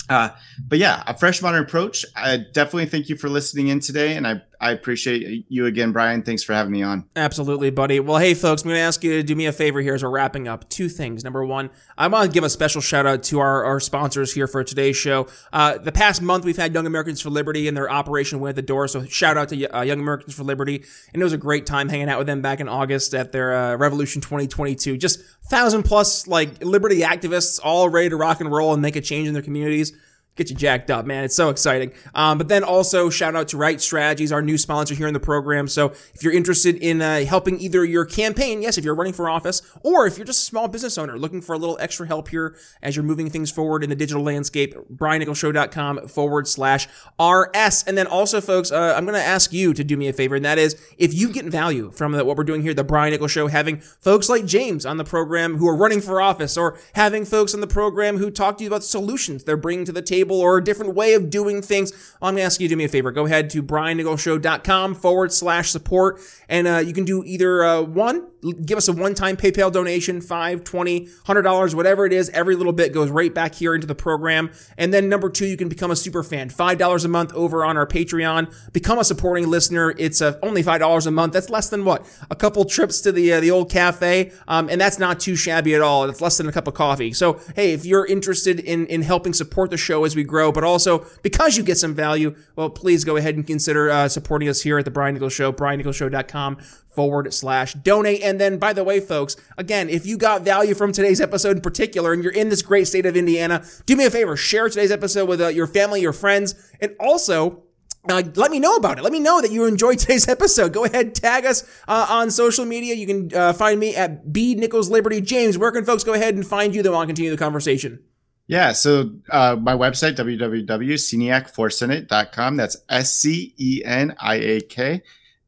Uh, 0.09 0.29
but 0.69 0.79
yeah, 0.79 1.03
a 1.07 1.17
fresh 1.17 1.43
modern 1.43 1.63
approach. 1.65 2.05
I 2.15 2.37
definitely 2.53 2.87
thank 2.87 3.09
you 3.09 3.17
for 3.17 3.29
listening 3.29 3.69
in 3.69 3.81
today, 3.81 4.17
and 4.17 4.27
I 4.27 4.43
I 4.61 4.71
appreciate 4.73 5.47
you 5.49 5.67
again, 5.67 5.93
Brian. 5.93 6.23
Thanks 6.23 6.43
for 6.43 6.53
having 6.55 6.73
me 6.73 6.83
on. 6.83 7.05
Absolutely, 7.15 7.71
buddy. 7.71 8.01
Well, 8.01 8.19
hey, 8.19 8.35
folks, 8.35 8.63
I'm 8.63 8.69
going 8.69 8.79
to 8.79 8.83
ask 8.83 9.05
you 9.05 9.13
to 9.13 9.23
do 9.23 9.37
me 9.37 9.47
a 9.47 9.53
favor 9.53 9.81
here 9.81 9.95
as 9.95 10.03
we're 10.03 10.11
wrapping 10.11 10.49
up. 10.49 10.69
Two 10.69 10.89
things. 10.89 11.25
Number 11.25 11.45
one, 11.45 11.71
I 11.99 12.09
want 12.09 12.27
to 12.27 12.33
give 12.33 12.45
a 12.45 12.51
special 12.51 12.81
shout 12.81 13.07
out 13.07 13.23
to 13.25 13.41
our, 13.41 13.65
our 13.65 13.81
sponsors 13.81 14.33
here 14.33 14.47
for 14.47 14.65
today's 14.65 14.97
show. 14.97 15.29
Uh, 15.53 15.79
the 15.79 15.93
past 15.93 16.23
month, 16.23 16.45
we've 16.45 16.57
had 16.57 16.73
Young 16.73 16.87
Americans 16.87 17.21
for 17.21 17.31
Liberty 17.31 17.69
and 17.69 17.77
their 17.77 17.91
Operation 17.91 18.41
Win 18.41 18.51
at 18.51 18.57
the 18.57 18.63
Door. 18.63 18.89
So 18.89 19.05
shout 19.05 19.37
out 19.37 19.49
to 19.51 19.77
uh, 19.77 19.83
Young 19.83 20.01
Americans 20.01 20.35
for 20.35 20.45
Liberty. 20.45 20.85
And 21.13 21.21
it 21.21 21.25
was 21.25 21.33
a 21.33 21.39
great 21.39 21.67
time 21.67 21.89
hanging 21.89 22.09
out 22.09 22.19
with 22.19 22.27
them 22.27 22.41
back 22.41 22.61
in 22.61 22.69
August 22.69 23.15
at 23.15 23.33
their 23.33 23.55
uh, 23.55 23.77
Revolution 23.77 24.23
2022. 24.23 24.97
Just 24.97 25.23
thousand 25.49 25.85
plus 25.85 26.27
like 26.27 26.65
liberty 26.65 27.01
activists 27.01 27.61
all 27.63 27.89
ready 27.89 28.09
to 28.09 28.17
rock 28.17 28.41
and 28.41 28.51
roll 28.51 28.73
and 28.73 28.83
make 28.83 28.97
a 28.97 29.01
change 29.01 29.29
in 29.29 29.35
their 29.35 29.43
communities 29.43 29.93
get 30.37 30.51
you 30.51 30.57
jacked 30.57 30.91
up, 30.91 31.07
man. 31.07 31.25
It's 31.25 31.35
so 31.35 31.49
exciting. 31.49 31.93
Um, 32.15 32.39
but 32.39 32.49
then 32.49 32.63
also 32.63 33.11
shout 33.11 33.35
out 33.35 33.49
to 33.49 33.57
Right 33.57 33.81
Strategies, 33.81 34.31
our 34.31 34.43
new 34.43 34.59
sponsor 34.59 34.95
here 34.95 35.09
in 35.09 35.15
the 35.15 35.21
program. 35.21 35.67
So 35.67 35.87
if 36.15 36.23
you're 36.23 36.33
interested 36.33 36.77
in 36.77 37.01
uh, 37.01 37.25
helping 37.25 37.59
either 37.59 37.85
your 37.85 38.05
campaign, 38.05 38.63
yes, 38.63 38.77
if 38.79 38.85
you're 38.85 38.95
running 38.95 39.15
for 39.15 39.29
office, 39.29 39.63
or 39.83 40.07
if 40.07 40.19
you're 40.19 40.27
just 40.27 40.43
a 40.43 40.45
small 40.45 40.69
business 40.69 40.99
owner 40.99 41.19
looking 41.19 41.41
for 41.41 41.55
a 41.55 41.59
little 41.59 41.79
extra 41.81 42.07
help 42.07 42.29
here 42.29 42.57
as 42.83 42.95
you're 42.95 43.05
moving 43.05 43.31
things 43.31 43.51
forward 43.51 43.83
in 43.83 43.91
the 43.91 43.97
digital 43.97 44.23
landscape, 44.23 44.75
briannicholsshow.com 44.95 46.09
forward 46.09 46.47
slash 46.47 46.87
RS. 47.21 47.85
And 47.87 47.97
then 47.97 48.07
also, 48.07 48.41
folks, 48.41 48.71
uh, 48.71 48.95
I'm 48.97 49.07
going 49.07 49.19
to 49.19 49.27
ask 49.27 49.53
you 49.53 49.73
to 49.73 49.83
do 49.83 49.97
me 49.97 50.09
a 50.09 50.13
favor, 50.13 50.37
and 50.37 50.45
that 50.45 50.59
is 50.59 50.77
if 50.99 51.15
you 51.15 51.33
get 51.33 51.47
value 51.47 51.91
from 51.93 52.13
the, 52.13 52.25
what 52.25 52.37
we're 52.37 52.45
doing 52.45 52.63
here, 52.63 52.75
the 52.75 52.85
Brian 52.85 53.13
Nichols 53.13 53.31
Show, 53.31 53.47
having 53.47 53.79
folks 53.79 54.29
like 54.29 54.45
James 54.45 54.85
on 54.85 54.99
the 54.99 55.05
program 55.05 55.57
who 55.57 55.67
are 55.67 55.77
running 55.77 56.03
for 56.03 56.21
office, 56.21 56.57
or 56.57 56.79
having 56.95 57.25
folks 57.25 57.55
on 57.55 57.61
the 57.61 57.67
program 57.67 58.19
who 58.19 58.31
talk 58.31 58.59
to 58.59 58.65
you 58.65 58.69
about 58.69 58.85
solutions 58.85 59.45
they're 59.45 59.57
bringing 59.57 59.85
to 59.85 59.93
the 59.93 60.03
table 60.03 60.26
table 60.27 60.41
or 60.41 60.59
a 60.59 60.65
different 60.65 60.95
way 60.95 61.15
of 61.15 61.31
doing 61.31 61.63
things, 61.63 61.93
I'm 62.21 62.35
going 62.35 62.37
to 62.37 62.43
ask 62.43 62.61
you 62.61 62.69
to 62.69 62.73
do 62.73 62.77
me 62.77 62.85
a 62.85 62.89
favor. 62.89 63.11
Go 63.11 63.27
ahead 63.27 63.51
to 63.51 63.63
briannicholsshow.com 63.63 64.95
forward 64.97 65.33
slash 65.33 65.71
support. 65.71 66.21
And 66.49 66.67
uh, 66.67 66.79
you 66.79 66.93
can 66.93 67.05
do 67.05 67.23
either 67.25 67.65
uh, 67.65 67.83
one, 67.83 68.27
give 68.53 68.79
us 68.79 68.89
a 68.89 68.93
one-time 68.93 69.37
PayPal 69.37 69.73
donation, 69.73 70.21
five, 70.21 70.65
twenty, 70.65 71.09
hundred 71.25 71.43
dollars, 71.43 71.75
whatever 71.75 72.07
it 72.07 72.13
is. 72.13 72.31
Every 72.31 72.57
little 72.57 72.73
bit 72.73 72.93
goes 72.93 73.11
right 73.11 73.33
back 73.33 73.55
here 73.55 73.75
into 73.75 73.87
the 73.87 73.95
program. 73.95 74.51
And 74.77 74.93
then 74.93 75.09
number 75.09 75.31
two, 75.31 75.47
you 75.47 75.57
can 75.57 75.69
become 75.69 75.91
a 75.91 75.97
super 75.97 76.23
fan, 76.23 76.51
five 76.51 76.79
dollars 76.79 77.05
a 77.05 77.09
month 77.09 77.33
over 77.35 77.65
on 77.65 77.77
our 77.77 77.87
Patreon. 77.87 78.53
Become 78.73 78.99
a 78.99 79.05
supporting 79.05 79.49
listener. 79.49 79.95
It's 79.99 80.21
uh, 80.21 80.39
only 80.43 80.63
five 80.63 80.81
dollars 80.81 81.07
a 81.07 81.11
month. 81.11 81.33
That's 81.33 81.51
less 81.51 81.69
than 81.69 81.85
what 81.85 82.07
a 82.31 82.37
couple 82.37 82.65
trips 82.65 83.01
to 83.03 83.13
the 83.13 83.35
uh, 83.35 83.41
the 83.41 83.51
old 83.51 83.71
cafe, 83.71 84.33
um, 84.49 84.69
and 84.69 84.81
that's 84.81 84.99
not 84.99 85.21
too 85.21 85.37
shabby 85.37 85.75
at 85.75 85.81
all. 85.81 86.09
It's 86.09 86.21
less 86.21 86.37
than 86.39 86.49
a 86.49 86.53
cup 86.53 86.69
of 86.69 86.75
coffee. 86.75 87.13
So 87.13 87.41
hey, 87.55 87.73
if 87.73 87.85
you're 87.85 88.07
interested 88.07 88.61
in 88.61 88.87
in 88.87 89.03
helping 89.03 89.33
support 89.33 89.71
the 89.71 89.77
show 89.77 90.05
as 90.05 90.17
we 90.17 90.25
grow, 90.25 90.53
but 90.53 90.65
also 90.65 91.07
because 91.23 91.57
you 91.57 91.63
get 91.63 91.79
some 91.79 91.95
value, 91.95 92.35
well, 92.55 92.71
please 92.71 93.05
go 93.05 93.17
ahead 93.17 93.35
and 93.35 93.47
consider 93.47 93.91
uh, 93.91 94.09
supporting 94.09 94.49
us 94.49 94.63
here 94.63 94.79
at 94.79 94.85
the 94.85 94.91
Brian 94.91 95.15
Nichols 95.15 95.33
Show, 95.33 95.53
briannicholsshow.com 95.53 96.59
forward 96.97 97.33
slash 97.33 97.75
donate. 97.75 98.23
And 98.23 98.41
then, 98.41 98.59
by 98.59 98.73
the 98.73 98.83
way, 98.83 98.99
folks, 98.99 99.37
again, 99.57 99.89
if 99.89 100.05
you 100.07 100.17
got 100.17 100.43
value 100.43 100.75
from 100.75 100.91
today's 100.91 101.21
episode 101.21 101.57
in 101.57 101.63
particular 101.63 102.13
and 102.13 102.25
you're 102.25 102.33
in 102.33 102.49
this 102.49 102.63
great 102.63 102.89
state 102.89 103.07
of 103.07 103.17
Indiana, 103.17 103.65
do 103.85 103.95
me 103.95 104.07
a 104.07 104.11
favor, 104.11 104.37
share 104.37 104.69
today's 104.69 104.91
episode 104.91 105.29
with 105.29 105.41
uh, 105.41 105.47
your 105.49 105.69
family, 105.69 106.01
your 106.01 106.15
friends, 106.15 106.55
and 106.81 106.97
also 106.99 107.63
uh, 108.09 108.23
let 108.37 108.51
me 108.51 108.59
know 108.59 108.77
about 108.77 108.99
it. 108.99 109.03
Let 109.03 109.13
me 109.13 109.21
know 109.21 109.43
that 109.43 109.53
you 109.53 109.67
enjoyed 109.67 109.99
today's 110.01 110.27
episode. 110.27 110.73
Go 110.73 110.87
ahead, 110.87 111.15
tag 111.15 111.45
us 111.45 111.63
uh, 111.87 112.07
on 112.09 112.31
social 112.31 112.65
media. 112.65 112.95
You 112.95 113.07
can 113.07 113.31
uh, 113.35 113.53
find 113.53 113.79
me 113.79 113.95
at 113.95 114.33
B 114.33 114.55
Nichols 114.55 114.89
Liberty. 114.89 115.21
James, 115.21 115.59
where 115.59 115.71
can 115.71 115.85
folks 115.85 116.03
go 116.03 116.15
ahead 116.15 116.35
and 116.35 116.47
find 116.47 116.75
you? 116.75 116.83
Then 116.83 116.93
want 116.93 117.07
to 117.07 117.11
continue 117.11 117.31
the 117.31 117.37
conversation. 117.37 118.03
Yeah, 118.49 118.73
so 118.73 119.11
uh, 119.31 119.57
my 119.61 119.75
website, 119.75 120.17
www.sceniakforsenate.com. 120.17 122.57
That's 122.57 122.77
S 122.89 123.19
C 123.19 123.55
E 123.59 123.83
N 123.85 124.17
I 124.21 124.37
A 124.37 124.61
K 124.61 125.03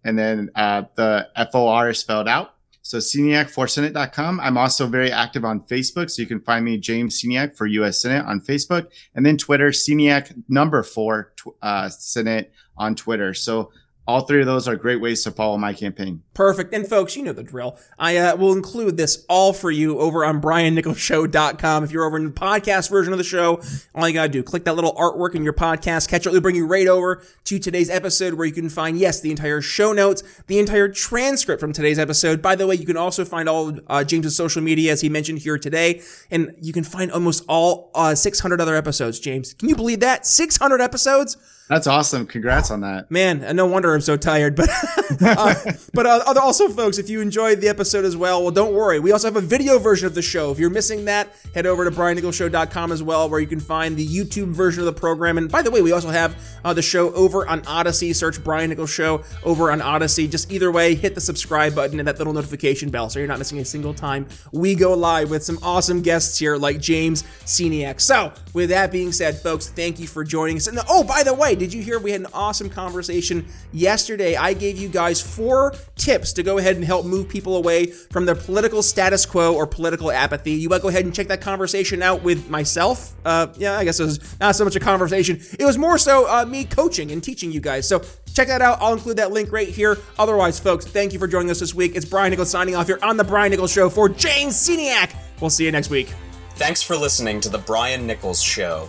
and 0.05 0.19
then 0.19 0.51
uh, 0.55 0.83
the 0.95 1.29
FOR 1.53 1.91
is 1.91 1.99
spelled 1.99 2.29
out. 2.29 2.55
So 2.83 2.99
sceniakforsenate.com. 2.99 4.41
I'm 4.41 4.57
also 4.57 4.87
very 4.87 5.13
active 5.13 5.45
on 5.45 5.61
Facebook. 5.61 6.11
So 6.11 6.23
you 6.23 6.29
can 6.29 6.41
find 6.41 6.65
me, 6.65 6.79
James 6.79 7.21
Sceniak 7.21 7.55
for 7.55 7.67
US 7.67 8.01
Senate 8.01 8.25
on 8.25 8.41
Facebook 8.41 8.89
and 9.15 9.27
then 9.27 9.37
Twitter, 9.37 9.69
Sceniak 9.69 10.35
number 10.49 10.83
four 10.83 11.35
uh, 11.61 11.91
Senate 11.91 12.51
on 12.79 12.95
Twitter. 12.95 13.35
So 13.35 13.73
all 14.09 14.23
three 14.23 14.41
of 14.41 14.47
those 14.47 14.67
are 14.67 14.75
great 14.75 15.03
ways 15.03 15.23
to 15.23 15.31
follow 15.31 15.59
my 15.59 15.75
campaign. 15.75 16.23
Perfect. 16.33 16.73
And 16.73 16.89
folks, 16.89 17.15
you 17.15 17.23
know 17.23 17.35
the 17.35 17.43
drill. 17.43 17.79
I 17.99 18.17
uh, 18.17 18.37
will 18.37 18.55
include 18.55 18.97
this 18.97 19.27
all 19.29 19.53
for 19.53 19.71
you 19.71 19.99
over 19.99 20.25
on 20.25 20.41
briannicholsshow.com. 20.41 21.85
If 21.85 21.93
you're 21.93 22.07
over 22.07 22.17
in 22.17 22.25
the 22.25 22.31
podcast 22.31 22.89
version 22.89 23.13
of 23.13 23.19
the 23.19 23.25
show, 23.25 23.61
all 23.95 24.09
you 24.09 24.15
gotta 24.15 24.31
do, 24.31 24.43
click 24.43 24.65
that 24.65 24.77
little 24.77 24.95
artwork 24.95 25.35
in 25.35 25.45
your 25.45 25.53
podcast 25.53 26.09
catcher. 26.09 26.31
It'll 26.31 26.41
bring 26.41 26.57
you 26.57 26.67
right 26.67 26.89
over 26.89 27.23
to 27.45 27.59
today's 27.59 27.91
episode 27.91 28.33
where 28.33 28.47
you 28.47 28.53
can 28.55 28.71
find, 28.71 28.99
yes, 28.99 29.21
the 29.21 29.31
entire 29.31 29.61
show 29.61 29.93
notes, 29.93 30.23
the 30.47 30.59
entire 30.59 30.89
transcript 30.89 31.61
from 31.61 31.75
today's 31.75 31.99
episode. 31.99 32.41
By 32.41 32.57
the 32.57 32.67
way, 32.67 32.77
you 32.77 32.87
can 32.87 32.97
also 32.97 33.27
find 33.27 33.47
all 33.47 33.79
uh, 33.89 34.05
James's 34.05 34.35
social 34.35 34.63
media 34.63 34.91
as 34.91 35.03
he 35.03 35.11
mentioned 35.11 35.41
here 35.41 35.59
today, 35.59 36.01
and 36.31 36.55
you 36.63 36.73
can 36.73 36.83
find 36.83 37.13
almost 37.13 37.45
all 37.47 37.91
uh, 37.95 38.15
600 38.15 38.59
other 38.59 38.75
episodes, 38.75 39.21
James. 39.21 39.53
Can 39.53 39.69
you 39.69 39.77
believe 39.77 40.01
that? 40.01 40.25
600 40.25 40.81
episodes? 40.81 41.37
That's 41.69 41.87
awesome. 41.87 42.27
Congrats 42.27 42.71
on 42.71 42.81
that. 42.81 43.11
Man, 43.11 43.57
no 43.57 43.67
wonder 43.67 43.95
I'm 43.95 44.01
so 44.01 44.17
tired. 44.17 44.57
But 44.57 44.69
uh, 45.21 45.55
but 45.95 46.07
uh, 46.07 46.35
also, 46.41 46.69
folks, 46.69 46.99
if 46.99 47.09
you 47.09 47.21
enjoyed 47.21 47.61
the 47.61 47.69
episode 47.69 48.05
as 48.05 48.17
well, 48.17 48.43
well, 48.43 48.51
don't 48.51 48.75
worry. 48.75 49.01
We 49.01 49.13
also 49.13 49.29
have 49.29 49.37
a 49.37 49.41
video 49.41 49.79
version 49.79 50.07
of 50.07 50.15
the 50.15 50.23
show. 50.23 50.51
If 50.51 50.59
you're 50.59 50.71
missing 50.71 51.05
that, 51.07 51.35
head 51.55 51.67
over 51.67 51.85
to 51.85 51.91
briannicholsshow.com 51.91 52.93
as 52.93 53.03
well, 53.03 53.29
where 53.29 53.41
you 53.41 53.47
can 53.47 53.61
find 53.61 53.97
the 53.97 54.07
YouTube 54.07 54.49
version 54.49 54.81
of 54.81 54.87
the 54.87 54.99
program. 54.99 55.39
And 55.39 55.51
by 55.51 55.63
the 55.63 55.71
way, 55.71 55.83
we 55.83 55.93
also 55.93 56.11
have 56.11 56.37
uh, 56.65 56.73
the 56.73 56.83
show 56.83 57.13
over 57.15 57.47
on 57.47 57.63
Odysee. 57.63 58.15
Search 58.15 58.43
Brian 58.43 58.71
Nichols 58.71 58.91
Show 58.91 59.23
over 59.45 59.71
on 59.71 59.81
Odysee. 59.81 60.29
Just 60.29 60.51
either 60.51 60.73
way, 60.73 60.95
hit 60.95 61.15
the 61.15 61.21
subscribe 61.21 61.75
button 61.75 61.99
and 61.99 62.09
that 62.09 62.19
little 62.19 62.33
notification 62.33 62.91
bell 62.91 63.09
so 63.09 63.19
you're 63.19 63.29
not 63.29 63.39
missing 63.39 63.59
a 63.59 63.65
single 63.65 63.95
time 63.95 64.27
we 64.53 64.75
go 64.75 64.95
live 64.95 65.31
with 65.31 65.43
some 65.43 65.59
awesome 65.63 66.03
guests 66.03 66.39
here 66.39 66.57
like 66.57 66.81
James 66.81 67.23
Sceniak. 67.45 68.01
So, 68.01 68.33
with 68.55 68.71
that 68.71 68.91
being 68.91 69.13
said, 69.13 69.37
folks, 69.37 69.69
thank 69.69 69.99
you 69.99 70.07
for 70.07 70.25
joining 70.25 70.57
us. 70.57 70.67
And 70.67 70.79
oh, 70.89 71.05
by 71.05 71.23
the 71.23 71.35
way, 71.35 71.55
did 71.59 71.73
you 71.73 71.83
hear 71.83 71.99
we 71.99 72.11
had 72.11 72.21
an 72.21 72.29
awesome 72.33 72.71
conversation 72.71 73.47
yesterday? 73.73 74.37
I 74.37 74.53
gave 74.53 74.79
you 74.79 74.89
guys 74.89 75.21
four 75.21 75.75
tips 75.97 76.33
to 76.35 76.43
go 76.43 76.59
ahead 76.59 76.77
and 76.77 76.85
help 76.85 77.07
move 77.07 77.29
people 77.29 77.57
away 77.57 77.87
from 77.87 78.25
their 78.25 78.35
political 78.35 78.83
status 78.83 79.27
quo 79.27 79.55
or 79.55 79.67
political 79.67 80.11
apathy. 80.11 80.53
You 80.53 80.69
might 80.69 80.83
go 80.83 80.89
ahead 80.89 81.05
and 81.05 81.15
check 81.15 81.29
that 81.29 81.41
conversation 81.41 82.03
out 82.03 82.23
with 82.23 82.49
myself. 82.49 83.15
Uh, 83.25 83.49
yeah, 83.57 83.79
I 83.79 83.85
guess 83.85 84.01
it 84.01 84.05
was 84.05 84.41
not 84.41 84.57
so 84.57 84.65
much 84.65 84.77
a 84.77 84.81
conversation. 84.81 85.41
It 85.59 85.65
was 85.65 85.79
more 85.79 85.99
so 85.99 86.29
uh, 86.29 86.45
me 86.45 86.65
coaching 86.65 87.11
and 87.11 87.23
teaching 87.23 87.53
you 87.53 87.61
guys. 87.61 87.89
So 87.89 88.03
check 88.35 88.49
that 88.49 88.63
out. 88.63 88.79
I'll 88.81 88.93
include 88.93 89.17
that 89.19 89.33
link 89.33 89.53
right 89.53 89.69
here. 89.69 89.99
Otherwise, 90.19 90.59
folks, 90.59 90.87
thank 90.87 91.13
you 91.13 91.19
for 91.19 91.27
joining 91.27 91.51
us 91.51 91.61
this 91.61 91.75
week. 91.75 91.97
It's 91.97 92.07
Brian 92.07 92.31
Nichols 92.31 92.51
signing 92.51 92.75
off 92.75 92.87
here 92.87 92.99
on 93.03 93.17
The 93.17 93.25
Brian 93.25 93.51
Nichols 93.51 93.73
Show 93.73 93.89
for 93.89 94.09
James 94.09 94.55
Sceniak. 94.55 95.15
We'll 95.41 95.51
see 95.51 95.65
you 95.65 95.73
next 95.73 95.91
week. 95.91 96.13
Thanks 96.57 96.83
for 96.83 96.97
listening 96.97 97.41
to 97.43 97.49
The 97.49 97.59
Brian 97.59 98.07
Nichols 98.07 98.43
Show. 98.43 98.89